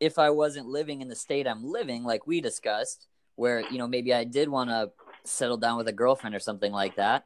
[0.00, 3.86] if I wasn't living in the state I'm living, like we discussed, where you know
[3.86, 4.90] maybe I did want to
[5.24, 7.24] settle down with a girlfriend or something like that.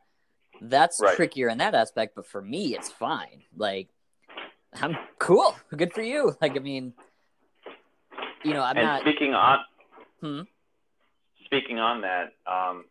[0.60, 1.16] That's Right.
[1.16, 3.42] trickier in that aspect, but for me, it's fine.
[3.56, 3.88] Like
[4.74, 6.34] I'm cool, good for you.
[6.40, 6.94] Like I mean,
[8.44, 9.00] you know, I'm and not.
[9.02, 9.58] speaking on
[10.20, 10.40] Hmm?
[11.46, 12.84] speaking on that, um,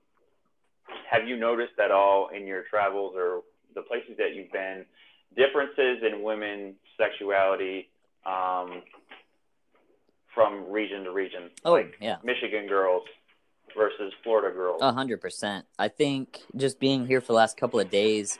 [1.09, 3.41] have you noticed at all in your travels or
[3.75, 4.85] the places that you've been
[5.35, 7.89] differences in women's sexuality
[8.25, 8.81] um,
[10.33, 11.49] from region to region?
[11.65, 13.03] Oh like yeah, Michigan girls
[13.75, 14.81] versus Florida girls.
[14.81, 15.65] a hundred percent.
[15.79, 18.37] I think just being here for the last couple of days,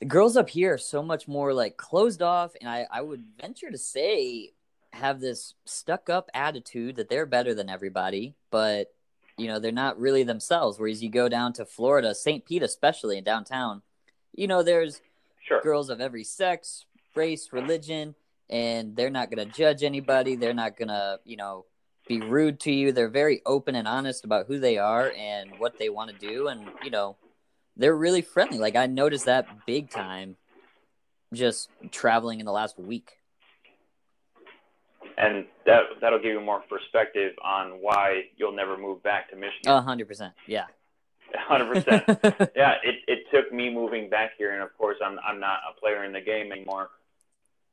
[0.00, 3.24] the girls up here are so much more like closed off, and I, I would
[3.40, 4.52] venture to say
[4.92, 8.92] have this stuck up attitude that they're better than everybody, but
[9.36, 10.78] you know they're not really themselves.
[10.78, 12.44] Whereas you go down to Florida, St.
[12.44, 13.82] Pete especially in downtown,
[14.32, 15.00] you know there's
[15.42, 15.60] Sure.
[15.62, 16.84] girls of every sex,
[17.16, 18.14] race, religion,
[18.48, 20.36] and they're not going to judge anybody.
[20.36, 21.64] They're not going to, you know,
[22.06, 22.92] be rude to you.
[22.92, 26.48] They're very open and honest about who they are and what they want to do.
[26.48, 27.16] And, you know,
[27.76, 28.58] they're really friendly.
[28.58, 30.36] Like, I noticed that big time
[31.32, 33.12] just traveling in the last week.
[35.16, 39.70] And that that'll give you more perspective on why you'll never move back to Michigan.
[39.70, 40.32] A hundred percent.
[40.46, 40.64] Yeah.
[41.36, 42.50] Hundred percent.
[42.56, 45.78] Yeah, it, it took me moving back here, and of course, I'm I'm not a
[45.80, 46.90] player in the game anymore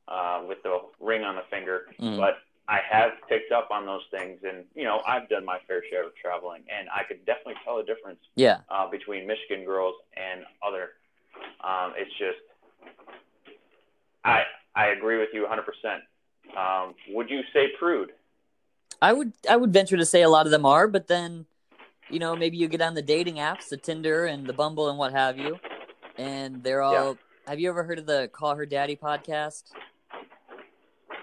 [0.08, 2.16] uh, with the ring on the finger, Mm.
[2.18, 5.82] but I have picked up on those things, and you know, I've done my fair
[5.90, 8.58] share of traveling, and I could definitely tell a difference yeah.
[8.70, 10.90] uh, between Michigan girls and other.
[11.64, 12.38] Um, it's just,
[14.24, 14.42] I
[14.74, 15.62] I agree with you 100.
[15.62, 16.02] percent
[16.56, 18.10] um, Would you say prude?
[19.00, 21.46] I would I would venture to say a lot of them are, but then,
[22.10, 24.98] you know, maybe you get on the dating apps, the Tinder and the Bumble and
[24.98, 25.58] what have you,
[26.16, 27.16] and they're all.
[27.46, 29.64] Have you ever heard of the Call Her Daddy podcast?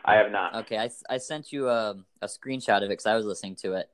[0.04, 0.56] I have not.
[0.56, 3.74] Okay, I, I sent you a, a screenshot of it because I was listening to
[3.74, 3.90] it.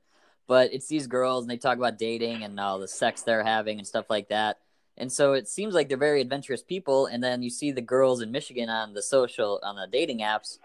[0.46, 3.78] But it's these girls and they talk about dating and all the sex they're having
[3.78, 4.58] and stuff like that.
[4.98, 7.06] And so it seems like they're very adventurous people.
[7.06, 10.58] And then you see the girls in Michigan on the social, on the dating apps,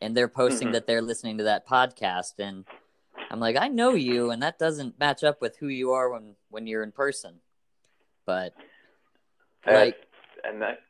[0.00, 0.72] and they're posting Mhm.
[0.72, 2.38] that they're listening to that podcast.
[2.38, 2.64] And
[3.34, 6.36] I'm like, I know you, and that doesn't match up with who you are when,
[6.50, 7.40] when you're in person.
[8.24, 8.54] But
[9.66, 9.96] Uh, like,
[10.44, 10.82] and that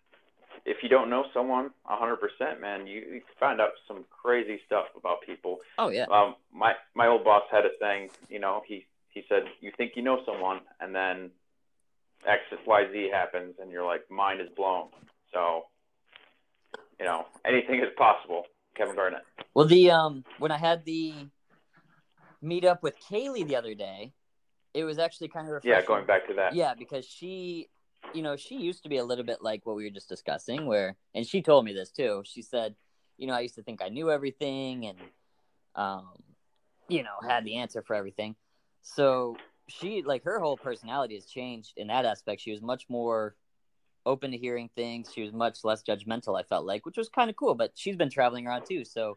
[0.66, 5.22] if you don't know someone 100%, man, you, you find out some crazy stuff about
[5.24, 5.60] people.
[5.78, 6.04] oh, yeah.
[6.10, 9.92] Um, my my old boss had a saying, you know, he he said, you think
[9.96, 11.30] you know someone, and then
[12.26, 14.88] X Y Z happens, and you're like, mind is blown.
[15.32, 15.64] So,
[17.00, 18.44] you know, anything is possible.
[18.76, 19.22] Kevin Garnett.
[19.54, 21.14] Well, the um when I had the
[22.44, 24.12] meet up with Kaylee the other day,
[24.74, 25.80] it was actually kind of refreshing.
[25.80, 26.54] Yeah, going back to that.
[26.54, 27.68] Yeah, because she,
[28.12, 30.66] you know, she used to be a little bit like what we were just discussing,
[30.66, 32.22] where, and she told me this too.
[32.24, 32.74] She said,
[33.16, 34.98] you know, I used to think I knew everything and,
[35.74, 36.08] um,
[36.88, 38.36] you know, had the answer for everything.
[38.82, 39.36] So
[39.68, 42.42] she, like, her whole personality has changed in that aspect.
[42.42, 43.36] She was much more
[44.04, 45.10] open to hearing things.
[45.14, 46.38] She was much less judgmental.
[46.38, 47.54] I felt like, which was kind of cool.
[47.54, 49.16] But she's been traveling around too, so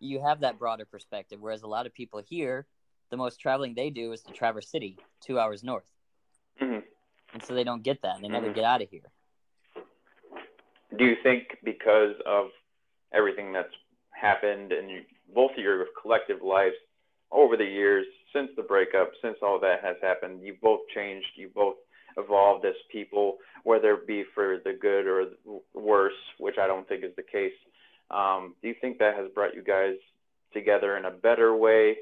[0.00, 1.38] you have that broader perspective.
[1.40, 2.66] Whereas a lot of people here,
[3.10, 5.90] the most traveling they do is to Traverse City, two hours north
[6.58, 6.78] hmm
[7.32, 8.20] and so they don't get that.
[8.22, 8.54] They never Mhm.
[8.54, 9.10] get out of here.
[10.96, 12.52] Do you think because of
[13.12, 13.74] everything that's
[14.12, 15.04] happened in you,
[15.34, 16.76] both of your collective lives
[17.30, 21.52] over the years, since the breakup, since all that has happened, you've both changed, you've
[21.52, 21.76] both
[22.16, 26.88] evolved as people, whether it be for the good or the worse, which I don't
[26.88, 27.52] think is the case.
[28.10, 29.96] Um, do you think that has brought you guys
[30.52, 31.96] together in a better way,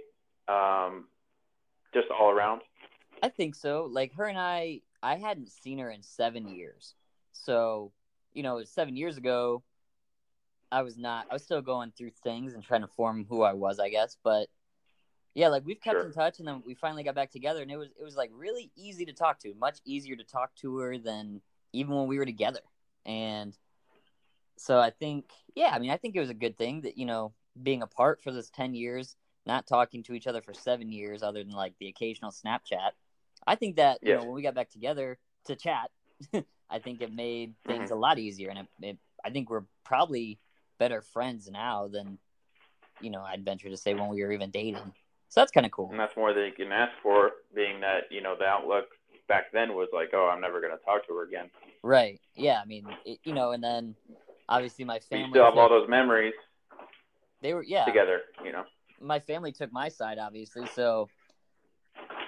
[0.48, 1.06] um,
[1.92, 2.60] just all around?
[3.22, 3.88] I think so.
[3.90, 6.94] Like her and I, I hadn't seen her in seven years.
[7.32, 7.92] So,
[8.32, 9.62] you know, seven years ago,
[10.70, 11.26] I was not.
[11.30, 14.16] I was still going through things and trying to form who I was, I guess.
[14.22, 14.48] But
[15.34, 16.06] yeah, like we've kept Sure.
[16.06, 18.30] in touch, and then we finally got back together, and it was it was like
[18.34, 19.54] really easy to talk to.
[19.54, 21.40] Much easier to talk to her than
[21.72, 22.60] even when we were together.
[23.06, 23.56] And
[24.56, 27.06] so I think, yeah, I mean, I think it was a good thing that you
[27.06, 31.22] know being apart for this ten years, not talking to each other for seven years,
[31.22, 32.90] other than like the occasional Snapchat.
[33.46, 35.90] I think that you know when we got back together to chat,
[36.70, 37.72] I think it made mm-hmm.
[37.72, 40.38] things a lot easier, and it, it I think we're probably
[40.78, 42.18] better friends now than
[43.00, 44.92] you know I'd venture to say when we were even dating.
[45.28, 45.90] So that's kind of cool.
[45.90, 48.86] And that's more than you can ask for, being that you know the outlook
[49.28, 51.50] back then was like, oh, I'm never gonna talk to her again.
[51.82, 52.20] Right.
[52.34, 52.60] Yeah.
[52.62, 53.94] I mean, it, you know, and then
[54.48, 55.30] obviously my family.
[55.30, 56.35] still have all those memories
[57.40, 57.85] they were yeah.
[57.85, 58.64] together, you know.
[59.00, 61.09] my family took my side obviously so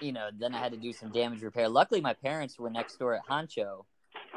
[0.00, 2.98] you know then i had to do some damage repair luckily my parents were next
[2.98, 3.85] door at Hancho,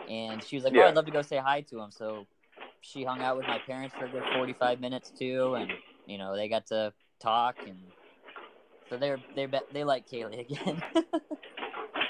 [0.09, 2.25] and she was like oh i'd love to go say hi to him so
[2.81, 5.71] she hung out with my parents for a good 45 minutes too and
[6.05, 7.77] you know they got to talk and
[8.89, 10.81] so they're they are they like kaylee again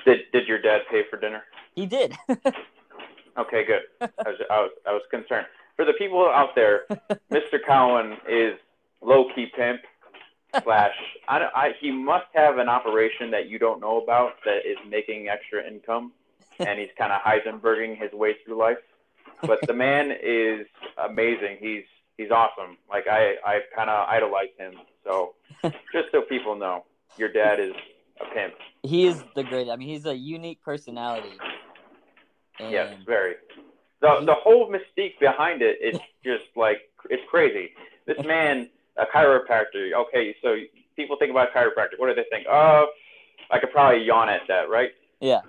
[0.06, 1.44] Did Did your dad pay for dinner?
[1.76, 2.16] he did
[3.38, 3.84] Okay, good.
[4.02, 5.48] I was, I was I was concerned
[5.80, 6.82] for the people out there.
[7.32, 7.58] Mr.
[7.66, 8.60] Cowan is
[9.02, 9.80] low key pimp
[10.62, 10.94] slash.
[11.30, 15.30] I, I he must have an operation that you don't know about that is making
[15.30, 16.12] extra income,
[16.60, 18.78] and he's kind of Heisenberging his way through life.
[19.44, 21.60] But the man is amazing.
[21.62, 21.86] He's
[22.18, 22.78] he's awesome.
[22.90, 24.74] Like I I kind of idolize him.
[25.06, 25.36] So
[25.94, 26.84] just so people know,
[27.18, 27.72] your dad is
[28.20, 28.54] a pimp.
[28.84, 31.38] he is the great i mean he's a unique personality
[32.60, 33.36] and Yes, very.
[34.02, 37.72] The the whole mystique behind it is just like it's crazy.
[38.06, 39.94] This man, a chiropractor.
[39.94, 40.56] Okay, so
[40.96, 41.98] people think about chiropractor.
[41.98, 42.48] What do they think?
[42.50, 42.88] Oh,
[43.52, 44.92] I could probably yawn at that, right?
[45.20, 45.42] yeah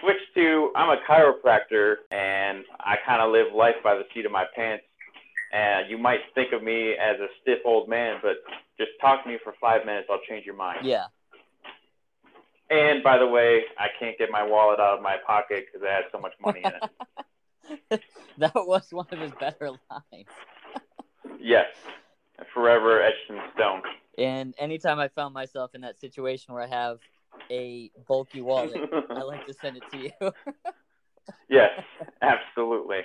[0.00, 4.32] Switch to I'm a chiropractor and I kind of live life by the seat of
[4.32, 4.84] my pants.
[5.52, 8.38] And you might think of me as a stiff old man, but
[8.76, 10.08] just talk to me for five minutes.
[10.10, 10.80] I'll change your mind.
[10.84, 11.04] yeah
[12.70, 15.92] And by the way, I can't get my wallet out of my pocket because I
[15.92, 16.72] had so much money in
[17.90, 18.02] it.
[18.38, 20.28] that was one of his better lines
[21.40, 21.66] Yes,
[22.52, 23.82] forever etched in stone.
[24.16, 26.98] And anytime I found myself in that situation where I have
[27.50, 30.10] a bulky wallet, I like to send it to you.
[31.48, 31.70] yes,
[32.22, 33.00] absolutely.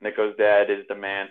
[0.00, 1.28] Nicko's dad is the man.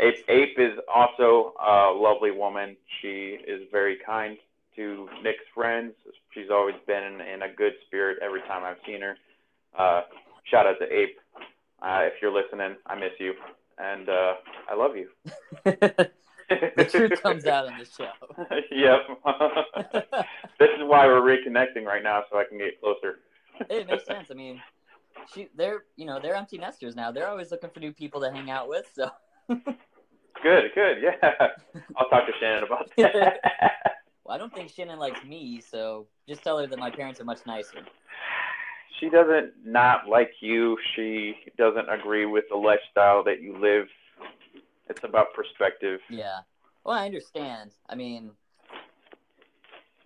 [0.00, 2.76] Ape, Ape is also a lovely woman.
[3.00, 4.36] She is very kind
[4.76, 5.94] to Nick's friends.
[6.32, 9.16] She's always been in, in a good spirit every time I've seen her.
[9.78, 10.02] Uh,
[10.50, 11.18] shout out to Ape.
[11.82, 13.34] Uh, if you're listening, I miss you.
[13.78, 14.34] And uh,
[14.70, 15.08] I love you.
[15.64, 18.10] the truth comes out on this show.
[18.70, 19.00] yep.
[20.58, 23.18] this is why we're reconnecting right now, so I can get closer.
[23.68, 24.28] it makes sense.
[24.30, 24.62] I mean,
[25.32, 27.10] she, they're you know they're empty nesters now.
[27.10, 28.86] They're always looking for new people to hang out with.
[28.94, 29.10] So
[30.44, 31.48] Good, good, yeah.
[31.96, 33.40] I'll talk to Shannon about that.
[34.24, 35.60] Well, I don't think Shannon likes me.
[35.60, 37.78] So just tell her that my parents are much nicer.
[39.00, 40.78] she doesn't not like you.
[40.96, 43.86] She doesn't agree with the lifestyle that you live.
[44.88, 46.00] It's about perspective.
[46.08, 46.38] Yeah.
[46.84, 47.72] Well, I understand.
[47.88, 48.30] I mean,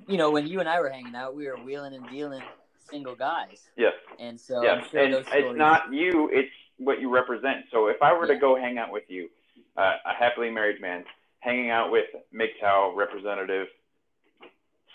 [0.07, 2.43] you know, when you and I were hanging out, we were wheeling and dealing
[2.89, 4.79] single guys, Yes, and so yes.
[4.83, 7.67] I'm sure and those it's not you, it's what you represent.
[7.71, 8.33] So if I were Yeah.
[8.35, 9.29] to go hang out with you,
[9.77, 11.05] uh, a happily married man,
[11.41, 13.67] hanging out with MGTOW representative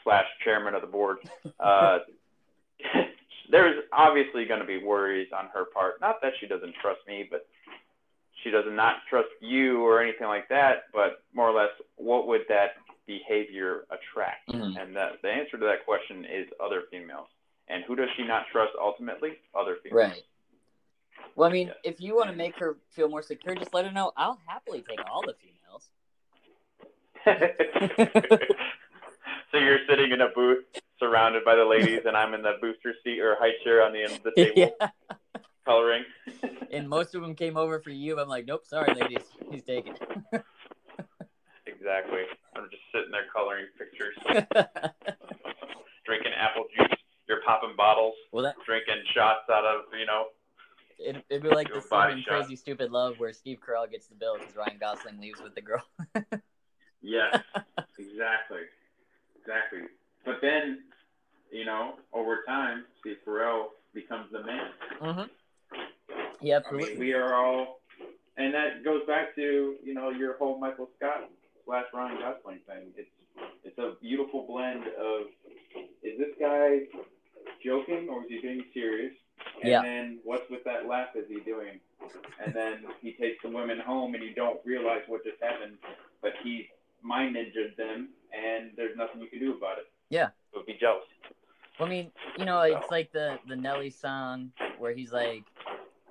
[0.04, 1.18] slash chairman of the board,
[1.60, 2.00] uh,
[3.52, 6.00] there's obviously going to be worries on her part.
[6.02, 7.48] Not that she doesn't trust me, but
[8.44, 10.84] she does not trust you or anything like that.
[10.94, 12.72] But more or less, what would that
[13.08, 14.50] behavior attract?
[14.50, 14.82] Mhm.
[14.82, 17.28] And the, the answer to that question is other females.
[17.70, 19.34] And who does she not trust ultimately?
[19.56, 20.10] Other females.
[20.12, 20.24] Right.
[21.36, 21.74] Well, I mean, Yeah.
[21.92, 24.12] if you want to make her feel more secure, just let her know.
[24.18, 25.89] I'll happily take all the females.
[29.54, 30.63] so you're sitting in a booth
[31.00, 34.04] surrounded by the ladies, and I'm in the booster seat or high chair on the
[34.04, 34.89] end of the table yeah.
[35.66, 36.04] coloring.
[36.72, 38.20] And most of them came over for you.
[38.20, 39.26] I'm like, nope, sorry, ladies.
[39.52, 39.94] He's taking
[41.68, 42.24] exactly.
[42.56, 44.16] I'm just sitting there coloring pictures,
[46.06, 46.98] drinking apple juice.
[47.28, 50.26] You're popping bottles, well, that drinking shots out of, you know.
[51.00, 52.24] it, it'd be like the scene.
[52.28, 55.62] Crazy Stupid Love where Steve Carell gets the bill because Ryan Gosling leaves with the
[55.62, 55.84] girl.
[57.04, 57.44] Yes, exactly.
[57.44, 57.54] Exactly.
[57.54, 57.62] But
[60.43, 60.84] then,
[61.51, 64.69] you know, over time, Steve Carell becomes the man.
[65.02, 65.21] mm-hmm.
[66.41, 67.79] Yeah, I mean, we are all,
[68.37, 71.29] and that goes back to you know your whole Michael Scott
[71.65, 72.91] slash Ryan Gosling thing.
[72.98, 73.10] It's
[73.63, 75.27] it's a beautiful blend of
[76.04, 76.81] is this guy
[77.63, 79.13] joking or is he being serious?
[79.62, 79.81] And Yeah.
[79.81, 81.79] then what's with that laugh is he doing?
[82.44, 85.77] And then he takes the women home and you don't realize what just happened,
[86.21, 86.69] but he
[87.02, 89.85] mind ninjaed them and there's nothing you can do about it.
[90.10, 90.29] Yeah.
[90.54, 91.06] So be jealous.
[91.79, 92.12] Well, I mean,
[92.44, 95.46] you know, it's like the the Nelly song where he's like,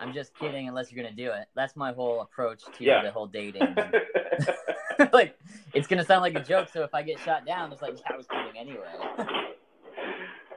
[0.00, 3.02] "I'm just kidding, unless you're gonna do it." That's my whole approach to Yeah.
[3.02, 3.76] the whole dating.
[5.12, 5.38] like,
[5.74, 6.68] it's gonna sound like a joke.
[6.72, 8.88] So if I get shot down, it's like, I was kidding anyway.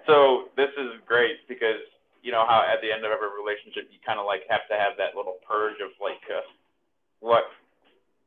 [0.08, 1.84] so this is great because
[2.24, 4.76] you know how at the end of every relationship you kind of like have to
[4.76, 6.40] have that little purge of like, uh,
[7.20, 7.44] what,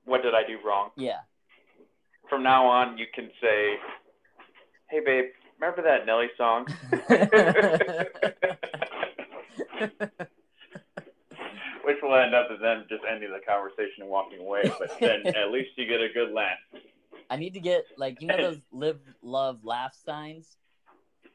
[0.05, 0.90] what did I do wrong?
[0.96, 1.20] Yeah.
[2.28, 3.96] From now on, you can say, "Hey, babe,
[5.79, 6.66] remember that Nelly song?"
[11.85, 14.62] Which will end up as them just ending the conversation and walking away.
[14.79, 16.59] But then at least you get a good laugh.
[17.31, 20.57] I need to get like you know those live, love, laugh signs.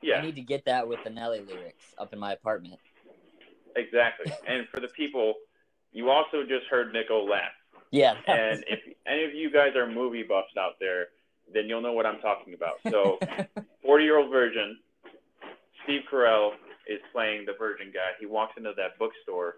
[0.01, 0.17] Yeah.
[0.17, 2.79] I need to get that with the Nelly lyrics up in my apartment.
[3.75, 4.31] Exactly.
[4.47, 5.33] And for the people,
[5.91, 7.51] you also just heard Nicko laugh.
[7.91, 8.15] Yeah.
[8.27, 11.07] And if any of you guys are movie buffs out there,
[11.53, 12.79] then you'll know what I'm talking about.
[12.89, 13.19] So,
[13.83, 14.77] 40 year old virgin,
[15.83, 16.51] Steve Carell
[16.87, 18.11] is playing the virgin guy.
[18.19, 19.55] He walks into that bookstore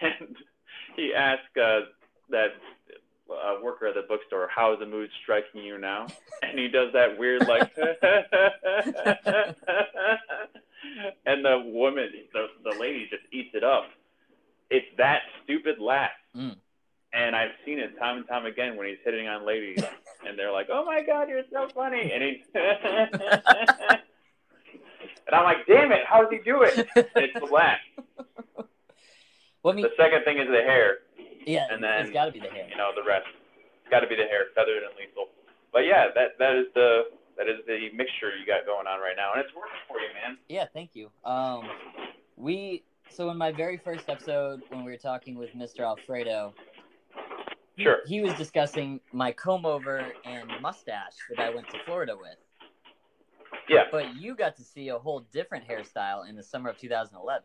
[0.00, 0.36] and
[0.96, 1.80] he asks uh,
[2.30, 2.48] that
[3.30, 6.06] uh, worker at the bookstore, How's the mood striking you now?
[6.42, 7.72] And he does that weird, like,
[11.26, 13.84] and the woman, the, the lady just eats it up.
[14.70, 16.10] It's that stupid laugh.
[16.36, 16.56] Mm.
[17.12, 19.82] And I've seen it time and time again when he's hitting on ladies,
[20.26, 22.42] and they're like, "Oh my God, you're so funny!" And he's,
[25.26, 27.78] and I'm like, "Damn it, how does he do it?" It's the laugh.
[29.62, 30.98] well, I mean, The second thing is the hair.
[31.46, 32.66] yeah, and then, it's got to be the hair.
[32.68, 33.26] You know, the rest.
[33.82, 35.26] It's got to be the hair, feathered and lethal.
[35.72, 37.04] But yeah, that that is the
[37.36, 40.08] that is the mixture you got going on right now, and it's working for you,
[40.14, 40.38] man.
[40.48, 41.10] Yeah, thank you.
[41.24, 41.68] Um,
[42.36, 45.80] we so in my very first episode when we were talking with Mr.
[45.80, 46.73] Alfredo, he-
[47.78, 47.98] Sure.
[48.06, 52.36] he was discussing my comb over and mustache that I went to Florida with.
[53.68, 53.84] Yeah.
[53.90, 57.42] But you got to see a whole different hairstyle in the summer of 2011,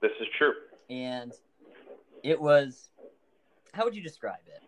[0.00, 0.52] This is true.
[0.90, 1.32] and
[2.22, 2.88] it was.
[3.72, 4.62] How would you describe it?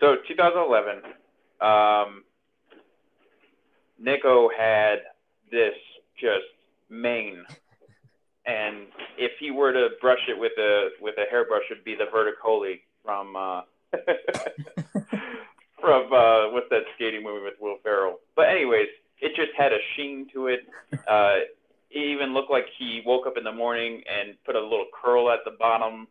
[0.00, 1.02] So 2011,
[1.60, 2.24] um,
[3.98, 4.96] Nicko had
[5.50, 5.74] this
[6.20, 6.44] just
[6.90, 7.44] mane,
[8.46, 8.86] and
[9.16, 12.80] if he were to brush it with a with a hairbrush, it'd be the verticoli
[13.04, 13.62] from uh,
[15.80, 18.18] from uh, what's that skating movie with Will Ferrell?
[18.36, 18.88] But anyways,
[19.20, 20.60] it just had a sheen to it.
[21.08, 21.44] Uh,
[21.90, 25.30] it even looked like he woke up in the morning and put a little curl
[25.30, 26.08] at the bottom.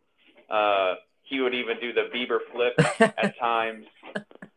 [0.50, 2.74] Uh, he would even do the Bieber flip
[3.18, 3.84] at times.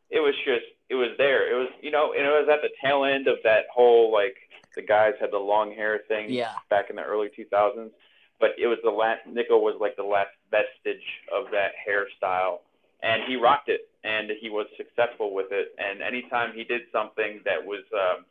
[0.10, 1.52] It was just, it was there.
[1.52, 4.36] It was, you know, and it was at the tail end of that whole like
[4.78, 6.54] the guys had the long hair thing Yeah.
[6.70, 7.92] back in the early 2000s.
[8.40, 9.26] But it was the last.
[9.28, 11.04] Nicko was like the last vestige
[11.36, 12.60] of that hairstyle,
[13.02, 15.74] and he rocked it, and he was successful with it.
[15.80, 18.26] And anytime he did something that was um,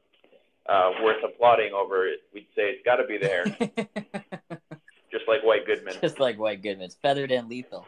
[0.69, 3.47] uh, worth applauding over, it, we'd say it's got to be the hair,
[5.11, 7.85] just like White Goodman, Just like White Goodman's, feathered and lethal.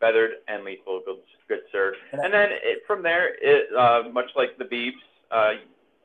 [0.00, 1.02] feathered and lethal.
[1.04, 1.94] Good, good sir.
[2.12, 4.92] And then it, from there, it uh, much like the Beebs,
[5.30, 5.58] uh,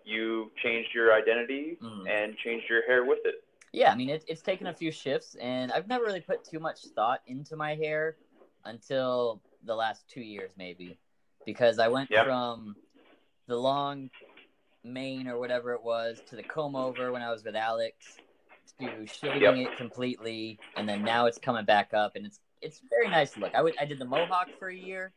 [0.08, 2.08] you changed your identity Mm.
[2.10, 3.36] and changed your hair with it.
[3.74, 6.60] Yeah, I mean it, it's taken a few shifts, and I've never really put too
[6.60, 8.18] much thought into my hair
[8.66, 10.98] until the last two years, maybe,
[11.46, 12.24] because I went Yeah.
[12.24, 12.76] from
[13.48, 14.10] the long
[14.84, 18.20] mane or whatever it was to the comb over when I was with Alex
[18.80, 19.56] to shaving Yep.
[19.56, 23.54] it completely, and then now it's coming back up, and it's it's very nice look.
[23.54, 25.14] I would I did the mohawk for a year,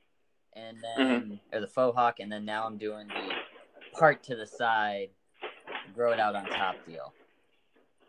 [0.55, 3.40] and then or the faux hawk, and then now I'm doing the
[3.99, 5.09] part to the side,
[5.95, 7.13] grow it out on top deal.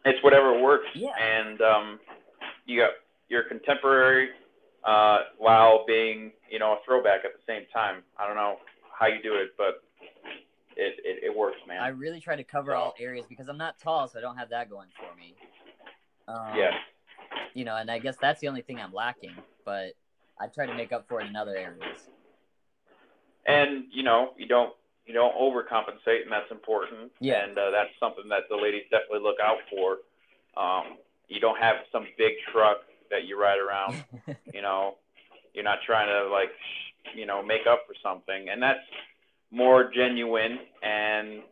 [0.06, 0.88] It's whatever works.
[0.96, 1.10] Yeah.
[1.20, 2.00] And um,
[2.66, 2.92] you got
[3.30, 4.30] your contemporary
[4.84, 8.04] uh, while being, you know, a throwback at the same time.
[8.18, 8.58] I don't know
[8.98, 9.84] how you do it, but
[10.76, 11.82] it, it, it works, man.
[11.82, 14.50] I really try to cover all areas because I'm not tall, so I don't have
[14.50, 15.36] that going for me.
[16.28, 16.72] Um, yeah.
[17.54, 19.94] You know, and I guess that's the only thing I'm lacking, but
[20.40, 22.10] I try to make up for it in other areas.
[23.46, 24.74] And you know, you don't
[25.12, 27.12] you don't overcompensate, and that's important.
[27.20, 27.44] Yeah.
[27.44, 29.98] And uh, that's something that the ladies definitely look out for.
[30.56, 30.98] Um,
[31.28, 32.78] you don't have some big truck
[33.10, 34.04] that you ride around.
[34.54, 34.96] you know,
[35.54, 38.80] you're not trying to like, sh- you know, make up for something, and that's
[39.52, 40.60] more genuine.
[40.82, 41.44] And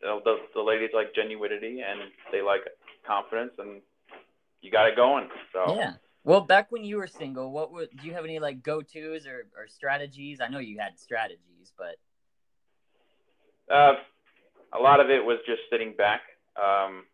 [0.00, 2.00] the the, the ladies like genuinity, and
[2.30, 2.60] they like
[3.04, 3.80] confidence, and
[4.60, 5.28] you got it going.
[5.52, 5.94] So Yeah.
[6.24, 9.26] Well, back when you were single, what would do you have any like go tos
[9.26, 10.40] or, or strategies?
[10.40, 11.96] I know you had strategies, but
[13.70, 13.94] Uh,
[14.72, 16.22] a lot of it was just sitting back,
[16.62, 17.04] um,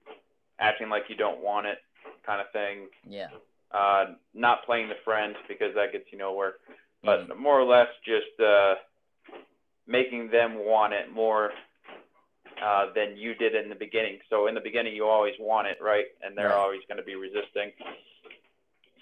[0.61, 1.78] acting like you don't want it,
[2.24, 2.88] kind of thing.
[3.09, 3.28] yeah.
[3.70, 6.55] Uh, not playing the friend because that gets you nowhere.
[7.03, 7.36] But Mhm.
[7.36, 8.76] more or less, just uh,
[9.86, 11.53] making them want it more
[12.62, 14.20] uh, than you did in the beginning.
[14.30, 16.07] So in the beginning, you always want it, right?
[16.22, 16.57] And they're Right.
[16.57, 17.72] always going to be resisting.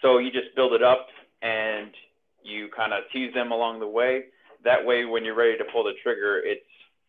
[0.03, 1.09] So you just build it up
[1.43, 1.97] and
[2.43, 4.27] you kind of tease them along the way.
[4.63, 6.67] That way, when you're ready to pull the trigger, it's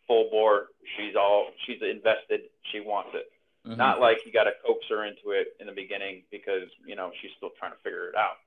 [0.08, 0.68] full bore.
[0.98, 2.42] She's all she's invested.
[2.72, 3.32] She wants it.
[3.68, 3.78] Mhm.
[3.78, 7.12] Not like you got to coax her into it in the beginning because you know
[7.22, 8.38] she's still trying to figure it out.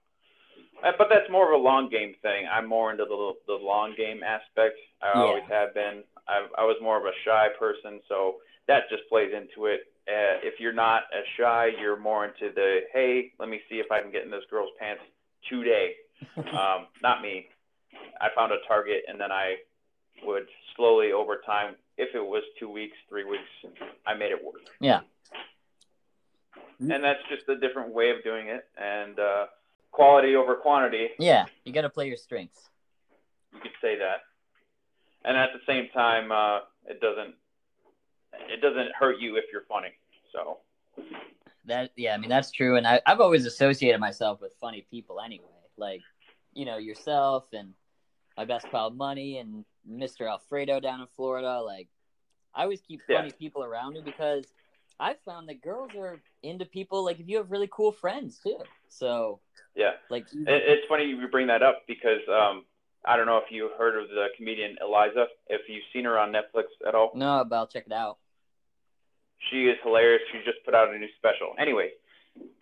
[0.82, 2.46] Uh, But that's more of a long game thing.
[2.50, 4.78] I'm more into the the long game aspect.
[5.02, 5.20] I Yeah.
[5.22, 6.04] always have been.
[6.26, 9.92] I, I was more of a shy person, so that just plays into it.
[10.08, 13.90] Uh, if you're not as shy, you're more into the hey, let me see if
[13.92, 15.02] I can get in this girl's pants
[15.48, 15.96] today.
[16.36, 17.48] Um, not me.
[18.20, 19.56] I found a target, and then I
[20.24, 20.46] would
[20.76, 24.60] slowly over time, if it was two weeks, three weeks, I made it work.
[24.80, 25.00] Yeah.
[26.80, 29.46] And that's just a different way of doing it, and uh,
[29.90, 31.08] quality over quantity.
[31.18, 32.70] yeah, you got to play your strengths.
[33.52, 34.22] You could say that.
[35.24, 37.34] And at the same time, uh, it doesn't
[38.48, 39.92] it doesn't hurt you if you're funny.
[40.32, 40.58] So
[41.66, 45.20] That yeah, I mean that's true, and I, I've always associated myself with funny people
[45.20, 45.44] anyway.
[45.76, 46.00] Like,
[46.54, 47.74] you know, yourself and
[48.36, 50.28] my best pal Money and Mr.
[50.28, 51.60] Alfredo down in Florida.
[51.60, 51.88] Like,
[52.54, 53.18] I always keep Yeah.
[53.18, 54.44] funny people around me because
[54.98, 58.58] I've found that girls are into people like if you have really cool friends too.
[58.88, 59.40] So
[59.74, 62.64] yeah, like, it, it's funny you bring that up because um,
[63.04, 65.26] I don't know if you heard of the comedian Iliza.
[65.48, 67.12] If you've seen her on Netflix at all.
[67.14, 68.18] no, but I'll check it out.
[69.50, 70.20] She is hilarious.
[70.32, 71.54] She just put out a new special.
[71.58, 71.90] Anyway,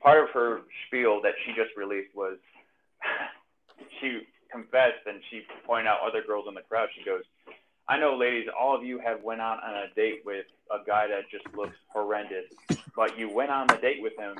[0.00, 2.38] part of her spiel that she just released was
[4.00, 4.20] she
[4.50, 6.88] confessed and she pointed out other girls in the crowd.
[6.96, 7.22] She goes,
[7.88, 11.08] I know, ladies, all of you have went on, on a date with a guy
[11.08, 12.44] that just looks horrendous,
[12.94, 14.36] but you went on the date with him.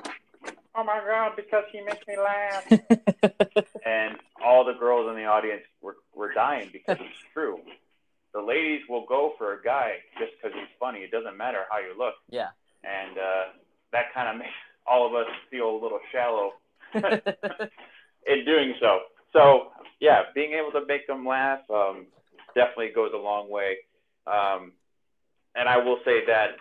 [0.75, 2.71] Oh my God, because he makes me laugh.
[3.85, 7.59] and all the girls in the audience were, were dying because it's true.
[8.33, 10.99] The ladies will go for a guy just because he's funny.
[10.99, 12.49] It doesn't matter how you look yeah.
[12.83, 13.43] and uh,
[13.91, 14.53] that kind of makes
[14.85, 16.53] all of us feel a little shallow
[16.93, 18.99] in doing so.
[19.33, 19.67] So
[19.99, 22.07] yeah, being able to make them laugh um,
[22.55, 23.77] definitely goes a long way.
[24.25, 24.73] Um,
[25.55, 26.57] and I will say that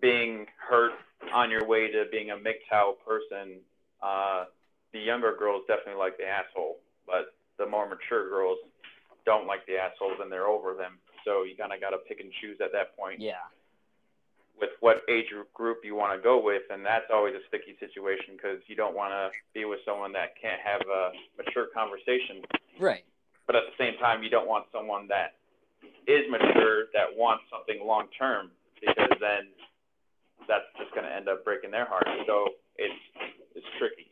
[0.00, 0.92] being hurt
[1.32, 3.60] on your way to being a MGTOW person,
[4.02, 4.44] uh,
[4.92, 8.58] the younger girls definitely like the asshole, but the more mature girls
[9.26, 10.98] don't like the assholes and they're over them.
[11.24, 13.44] So you kind of got to pick and choose at that point yeah.
[14.60, 18.36] With what age group you want to go with, and that's always a sticky situation
[18.36, 22.42] because you don't want to be with someone that can't have a mature conversation,
[22.78, 23.04] Right.
[23.46, 25.34] but at the same time, you don't want someone that
[26.06, 28.50] is mature that wants something long term
[28.80, 29.48] because then
[30.48, 32.06] that's just going to end up breaking their heart.
[32.26, 32.94] So it's
[33.54, 34.06] it's tricky.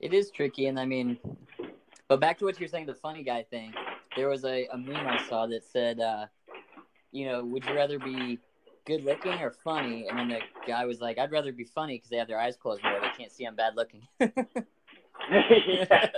[0.00, 1.18] It is tricky, and I mean,
[2.08, 3.72] but back to what you're saying, the funny guy thing.
[4.16, 6.26] There was a, a meme I saw that said, uh,
[7.12, 8.38] you know, would you rather be
[8.86, 10.06] good looking or funny?
[10.08, 12.56] And then the guy was like, I'd rather be funny because they have their eyes
[12.56, 13.00] closed more.
[13.00, 14.02] They can't see I'm bad looking.
[14.20, 14.30] yeah,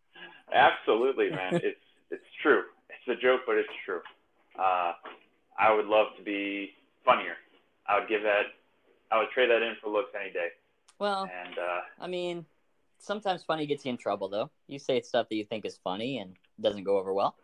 [0.54, 1.54] absolutely, man.
[1.62, 2.62] It's it's true.
[2.88, 4.00] It's a joke, but it's true.
[4.58, 4.92] Uh,
[5.58, 6.70] I would love to be
[7.04, 7.34] funnier.
[7.86, 8.42] I would give that.
[9.10, 10.48] I would trade that in for looks any day.
[10.98, 12.44] well, And uh, I mean,
[12.98, 14.50] sometimes funny gets you in trouble, though.
[14.68, 17.34] You say stuff that you think is funny and it doesn't go over well.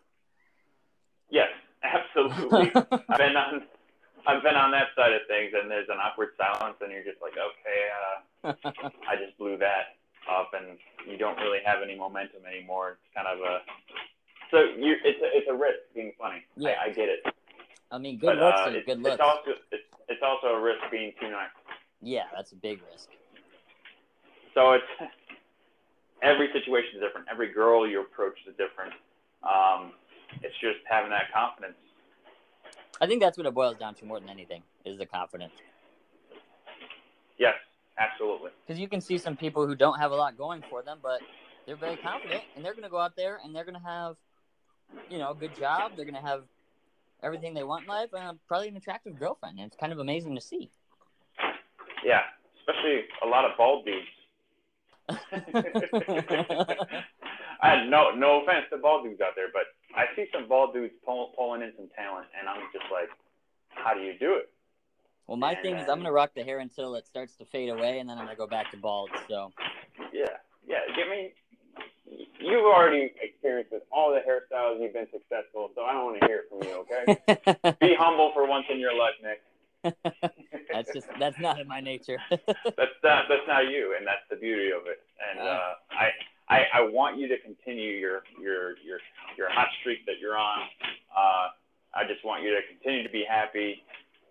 [1.30, 1.49] yes,
[1.82, 2.70] absolutely.
[3.09, 3.62] I've been on.
[4.27, 7.22] I've been on that side of things, and there's an awkward silence, and you're just
[7.22, 8.53] like, okay, uh,
[9.09, 9.97] I just blew that
[10.29, 12.99] up, and you don't really have any momentum anymore.
[12.99, 13.62] It's kind of a.
[14.51, 16.43] So you, it's a, it's a risk being funny.
[16.57, 16.74] Yeah.
[16.83, 17.20] I, I get it.
[17.91, 19.14] I mean, good but looks uh, are good looks.
[19.14, 21.55] it's also it's, it's also a risk being too nice.
[22.03, 23.09] Yeah, that's a big risk.
[24.55, 24.93] So it's
[26.22, 27.29] every situation is different.
[27.31, 28.93] Every girl you approach is different.
[29.43, 29.93] Um,
[30.43, 31.79] it's just having that confidence.
[33.01, 35.53] I think that's what it boils down to more than anything is the confidence.
[37.39, 37.55] Yes,
[37.99, 38.51] absolutely.
[38.67, 41.21] Because you can see some people who don't have a lot going for them, but
[41.67, 44.17] they're very confident and they're going to go out there and they're going to have,
[45.11, 45.93] you know, a good job.
[45.97, 46.45] They're going to have
[47.23, 49.59] everything they want in life and uh, probably an attractive girlfriend.
[49.59, 50.71] And it's kind of amazing to see.
[52.05, 52.23] Yeah,
[52.61, 54.07] especially a lot of bald dudes.
[57.63, 59.63] I no no offense to bald dudes out there, but
[59.97, 63.09] I see some bald dudes pull, pulling in some talent, and I'm just like,
[63.71, 64.51] how do you do it?
[65.27, 67.69] well, my thing is I'm going to rock the hair until it starts to fade
[67.69, 69.11] away and then I'm going to go back to bald.
[69.29, 69.53] So,
[70.13, 70.27] Yeah,
[70.69, 70.81] yeah.
[70.95, 71.33] Give me.
[72.39, 74.81] You've already experienced with all the hairstyles.
[74.81, 76.85] You've been successful, so I don't want to hear from you.
[76.87, 77.77] Okay.
[77.81, 79.43] Be humble for once in your life, Nick.
[80.73, 82.19] that's just, that's not in my nature.
[82.31, 85.03] that's not that's not you, and that's the beauty of it.
[85.31, 86.11] And uh, I,
[86.49, 88.99] I I want you to continue your your your
[89.37, 90.61] your hot streak that you're on.
[91.11, 91.49] Uh,
[91.95, 93.83] I just want you to continue to be happy.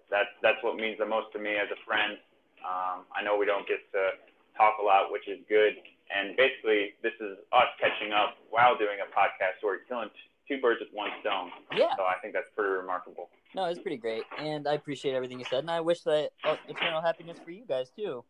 [0.10, 2.18] That's that's what means the most to me as a friend.
[2.64, 4.18] Um, I know we don't get to
[4.58, 5.76] talk a lot, which is good.
[6.16, 10.56] And basically, this is us catching up while doing a podcast, so we're killing t-
[10.56, 11.50] two birds with one stone.
[11.76, 11.90] yeah.
[11.98, 13.30] So I think that's pretty remarkable.
[13.56, 16.58] No, it's pretty great, and I appreciate everything you said, and I wish that uh,
[16.68, 18.24] eternal happiness for you guys too.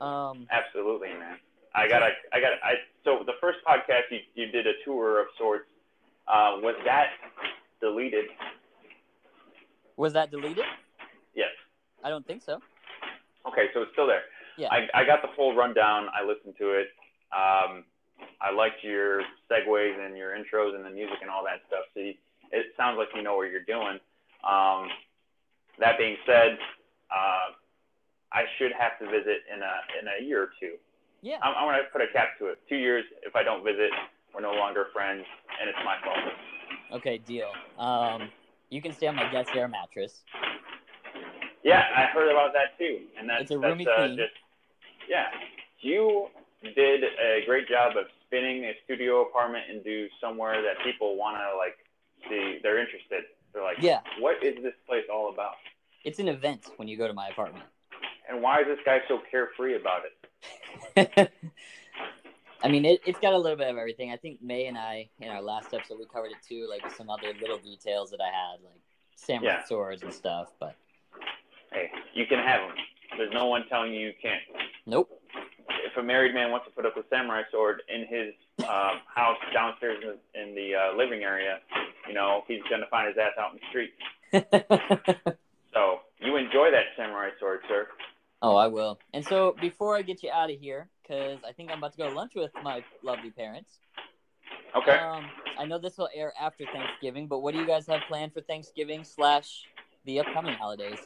[0.00, 1.36] Um, Absolutely, man.
[1.74, 2.74] I gotta, I gotta, I.
[3.04, 5.66] So the first podcast you you did a tour of sorts.
[6.26, 7.08] Uh, was that
[7.80, 8.26] deleted?
[9.96, 10.64] was that deleted?
[11.34, 11.50] Yes.
[12.02, 12.60] I don't think so.
[13.46, 14.22] Okay, so it's still there.
[14.56, 14.68] Yeah.
[14.70, 16.08] I, I got the full rundown.
[16.14, 16.88] I listened to it.
[17.32, 17.84] Um,
[18.40, 21.84] I liked your segues and your intros and the music and all that stuff.
[21.92, 22.14] So you,
[22.52, 23.98] it sounds like you know what you're doing.
[24.48, 24.88] Um,
[25.80, 26.58] that being said,
[27.10, 27.52] uh,
[28.32, 30.74] I should have to visit in a in a year or two.
[31.24, 31.38] Yeah.
[31.42, 32.58] I'm, I'm gonna put a cap to it.
[32.68, 33.02] Two years.
[33.22, 33.90] If I don't visit,
[34.34, 35.24] we're no longer friends,
[35.58, 36.98] and it's my fault.
[37.00, 37.48] Okay, deal.
[37.78, 38.28] Um,
[38.68, 40.22] you can stay on my guest air mattress.
[41.62, 44.16] Yeah, I heard about that too, and that's It's a that's roomy uh, queen.
[44.18, 44.32] just
[45.08, 45.26] yeah.
[45.80, 46.28] You
[46.76, 51.56] did a great job of spinning a studio apartment into somewhere that people want to
[51.56, 51.76] like
[52.28, 52.58] see.
[52.62, 53.24] They're interested.
[53.54, 54.00] They're like, Yeah.
[54.20, 55.54] what is this place all about?
[56.04, 57.64] It's an event when you go to my apartment.
[58.28, 60.23] And why is this guy so carefree about it?
[60.96, 64.10] I mean, it, it's got a little bit of everything.
[64.10, 66.94] I think May and I, in our last episode, we covered it too, like with
[66.96, 68.80] some other little details that I had, like
[69.16, 69.64] samurai Yeah.
[69.64, 70.48] swords and stuff.
[70.58, 70.74] But
[71.72, 72.76] Hey, you can have them.
[73.18, 74.42] There's no one telling you you can't.
[74.86, 75.10] nope.
[75.84, 78.32] If a married man wants to put up a samurai sword in his
[78.68, 81.58] um, house downstairs in, in the uh, living area,
[82.08, 85.36] you know, he's gonna find his ass out in the street.
[85.74, 87.88] So you enjoy that samurai sword, sir.
[88.44, 88.98] Oh, I will.
[89.12, 91.98] And so before I get you out of here, because I think I'm about to
[91.98, 93.78] go to lunch with my lovely parents.
[94.76, 94.98] Okay.
[94.98, 95.26] Um,
[95.58, 98.40] I know this will air after Thanksgiving, but what do you guys have planned for
[98.42, 99.64] Thanksgiving slash
[100.04, 100.98] the upcoming holidays?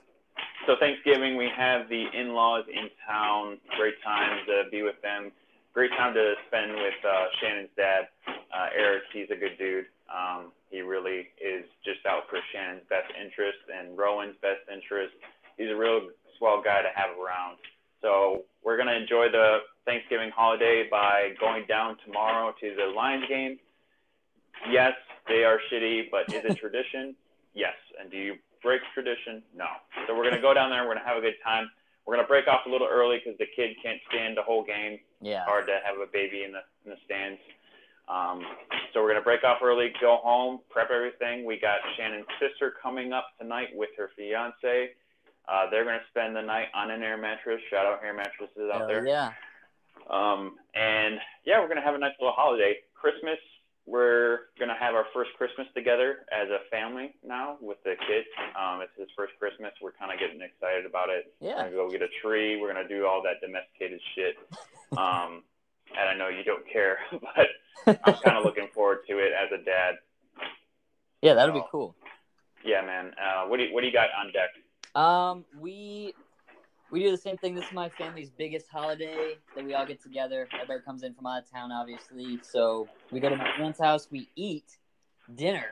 [0.66, 3.58] So Thanksgiving, we have the in-laws in town.
[3.76, 5.30] Great time to be with them.
[5.72, 9.04] Great time to spend with uh, Shannon's dad, uh, Eric.
[9.12, 9.86] He's a good dude.
[10.08, 15.14] Um, he really is just out for Shannon's best interest and Rowan's best interest.
[15.56, 16.08] He's a real
[16.38, 17.58] swell guy to have around.
[18.00, 23.58] So we're gonna enjoy the Thanksgiving holiday by going down tomorrow to the Lions game.
[24.70, 24.92] Yes,
[25.26, 27.14] they are shitty, but is it tradition?
[27.54, 27.74] Yes.
[28.00, 29.42] And do you break tradition?
[29.54, 29.66] No.
[30.06, 30.86] So we're gonna go down there.
[30.86, 31.70] We're gonna have a good time.
[32.06, 34.98] We're gonna break off a little early because the kid can't stand the whole game.
[35.20, 35.44] Yeah.
[35.44, 37.40] Hard to have a baby in the in the stands.
[38.08, 38.40] Um,
[38.92, 41.44] so we're gonna break off early, go home, prep everything.
[41.44, 44.90] We got Shannon's sister coming up tonight with her fiance.
[45.50, 47.60] Uh, they're gonna spend the night on an air mattress.
[47.70, 49.06] Shout out air mattresses out there.
[49.06, 49.32] yeah.
[50.10, 52.76] Um, and yeah, we're gonna have a nice little holiday.
[52.94, 53.38] Christmas,
[53.86, 58.26] we're gonna have our first Christmas together as a family now with the kids.
[58.58, 59.72] Um, it's his first Christmas.
[59.80, 61.32] We're kind of getting excited about it.
[61.40, 61.48] Yeah.
[61.48, 61.62] We're Yeah.
[61.64, 62.60] gonna go get a tree.
[62.60, 64.36] We're gonna do all that domesticated shit.
[64.96, 65.42] Um,
[65.98, 69.52] and I know you don't care, but I'm kind of looking forward to it as
[69.52, 69.96] a dad.
[71.20, 71.68] Yeah, that'll be Oh.
[71.70, 71.96] cool.
[72.64, 73.12] Yeah, man.
[73.22, 74.48] Uh, what do you, what do you got on deck?
[74.98, 76.12] Um, we
[76.90, 77.54] we do the same thing.
[77.54, 80.48] This is my family's biggest holiday that we all get together.
[80.54, 82.40] Everybody comes in from out of town, obviously.
[82.42, 84.08] So we go to my aunt's house.
[84.10, 84.64] We eat
[85.32, 85.66] dinner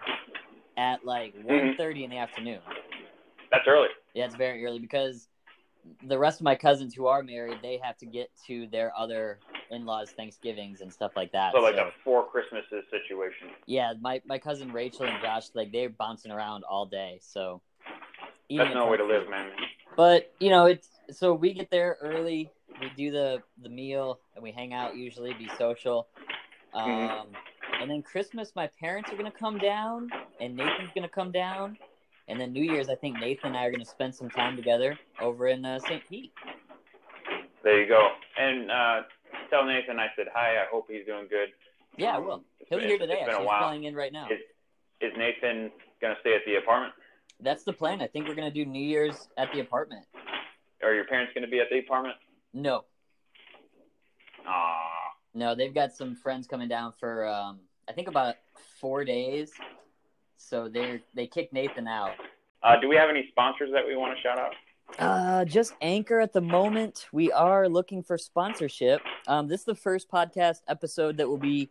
[0.76, 1.48] at like Mm-hmm.
[1.48, 2.60] one thirty in the afternoon.
[3.50, 3.88] That's early.
[4.14, 5.28] Yeah, it's very early because
[6.06, 9.40] the rest of my cousins who are married, they have to get to their other
[9.70, 11.52] in-laws Thanksgivings and stuff like that.
[11.52, 13.48] So like a four Christmases situation.
[13.66, 17.18] yeah, my my cousin Rachel and Josh, like they're bouncing around all day.
[17.22, 17.60] So
[18.48, 19.68] eating That's at no way to Thanksgiving- live, man.
[19.96, 22.50] But you know, it's so we get there early.
[22.80, 24.96] We do the the meal and we hang out.
[24.96, 26.08] Usually, be social.
[26.74, 27.26] Um, Mhm.
[27.80, 31.78] and then Christmas, my parents are gonna come down, and Nathan's gonna come down.
[32.28, 34.98] And then New Year's, I think Nathan and I are gonna spend some time together
[35.20, 36.06] over in uh, St.
[36.08, 36.32] Pete.
[37.62, 38.10] There you go.
[38.36, 39.02] And uh,
[39.48, 40.60] tell Nathan I said hi.
[40.60, 41.52] I hope he's doing good.
[41.96, 42.44] Yeah, I will.
[42.68, 43.14] He'll be here today.
[43.14, 43.60] It's been a he's while.
[43.60, 44.26] flying in right now.
[44.28, 44.40] Is,
[45.00, 45.70] is Nathan
[46.02, 46.92] gonna stay at the apartment?
[47.40, 48.00] That's the plan.
[48.00, 50.04] I think we're gonna do New Year's at the apartment.
[50.82, 52.16] Are your parents gonna be at the apartment?
[52.54, 52.84] No,
[54.46, 58.36] Ah, no, they've got some friends coming down for um, I think about
[58.80, 59.52] four days.
[60.38, 62.12] So they they kicked Nathan out.
[62.62, 64.52] uh, do we have any sponsors that we want to shout out?
[65.00, 67.06] Uh, just Anchor at the moment.
[67.12, 69.00] We are looking for sponsorship.
[69.26, 71.68] Um, this is the first podcast episode that will be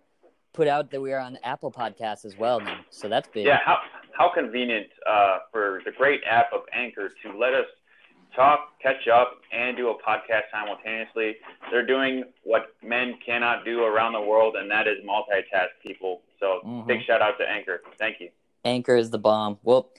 [0.51, 2.80] put out that we are on Apple Podcasts as well now.
[2.89, 3.45] So that's big.
[3.45, 3.78] Yeah, how
[4.16, 7.66] how convenient uh, for the great app of Anchor to let us
[8.36, 11.36] talk, catch up, and do a podcast simultaneously.
[11.72, 16.22] They're doing what men cannot do around the world, and that is multitask people.
[16.39, 16.88] So Mhm.
[16.88, 17.82] big shout out to Anchor.
[17.97, 18.32] Thank you.
[18.63, 19.59] Anchor is the bomb.
[19.63, 19.89] Well,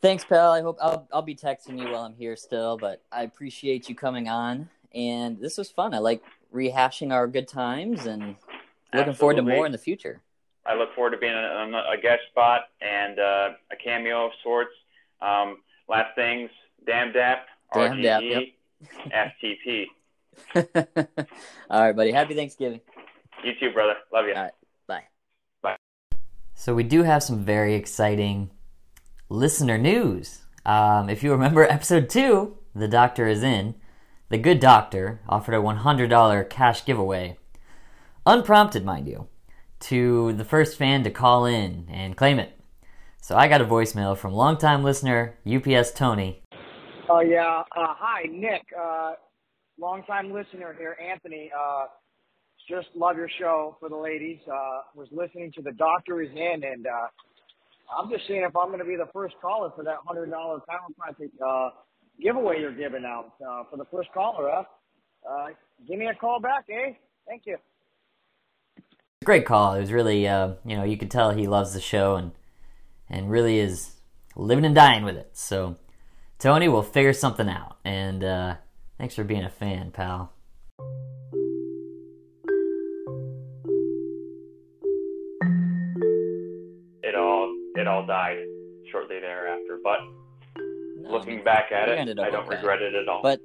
[0.00, 0.52] thanks, pal.
[0.52, 3.94] I hope I'll I'll be texting you while I'm here still, but I appreciate you
[3.94, 4.68] coming on.
[4.94, 5.94] And this was fun.
[5.94, 6.22] I like
[6.52, 8.36] rehashing our good times and
[8.94, 10.22] looking forward to more in the future.
[10.68, 14.72] I look forward to being a, a guest spot and uh, a cameo of sorts.
[15.22, 15.58] Um,
[15.88, 16.50] last things,
[16.86, 18.52] damn dap, Damn dap, RGE,
[19.10, 19.86] FTP.
[21.70, 22.12] All right, buddy.
[22.12, 22.80] Happy Thanksgiving.
[23.42, 23.94] You too, brother.
[24.12, 24.34] Love you.
[24.34, 24.52] All right.
[24.86, 25.04] Bye.
[25.62, 25.76] Bye.
[26.54, 28.50] So we do have some very exciting
[29.28, 30.42] listener news.
[30.66, 33.74] Um, if you remember episode two, the doctor is in.
[34.28, 37.38] The good doctor offered a $100 cash giveaway,
[38.26, 39.28] unprompted, mind you,
[39.80, 42.58] to the first fan to call in and claim it.
[43.22, 46.42] So I got a voicemail from longtime listener UPS Tony.
[47.08, 47.62] Oh yeah.
[47.76, 48.62] Uh, hi, Nick.
[48.78, 49.12] Uh,
[49.78, 51.50] longtime listener here, Anthony.
[51.56, 51.86] Uh,
[52.68, 54.38] just love your show for the ladies.
[54.46, 57.08] Uh, was listening to the doctor is in, and uh,
[57.98, 60.60] I'm just seeing if I'm going to be the first caller for that hundred dollar
[60.60, 61.70] Project uh,
[62.20, 64.50] giveaway you're giving out uh, for the first caller.
[64.52, 64.64] Huh?
[65.28, 65.46] Uh,
[65.88, 66.92] give me a call back, eh?
[67.26, 67.56] Thank you.
[69.28, 69.74] Great call.
[69.74, 72.32] It was really, uh, you know, you could tell he loves the show and
[73.10, 73.96] and really is
[74.34, 75.28] living and dying with it.
[75.34, 75.76] So,
[76.38, 77.76] Tony, we'll figure something out.
[77.84, 78.54] And uh,
[78.96, 80.32] thanks for being a fan, pal.
[87.02, 88.38] It all it all died
[88.90, 89.98] shortly thereafter, but
[91.02, 92.56] No, looking back at we it, ended I don't okay.
[92.56, 93.20] regret it at all.
[93.22, 93.42] But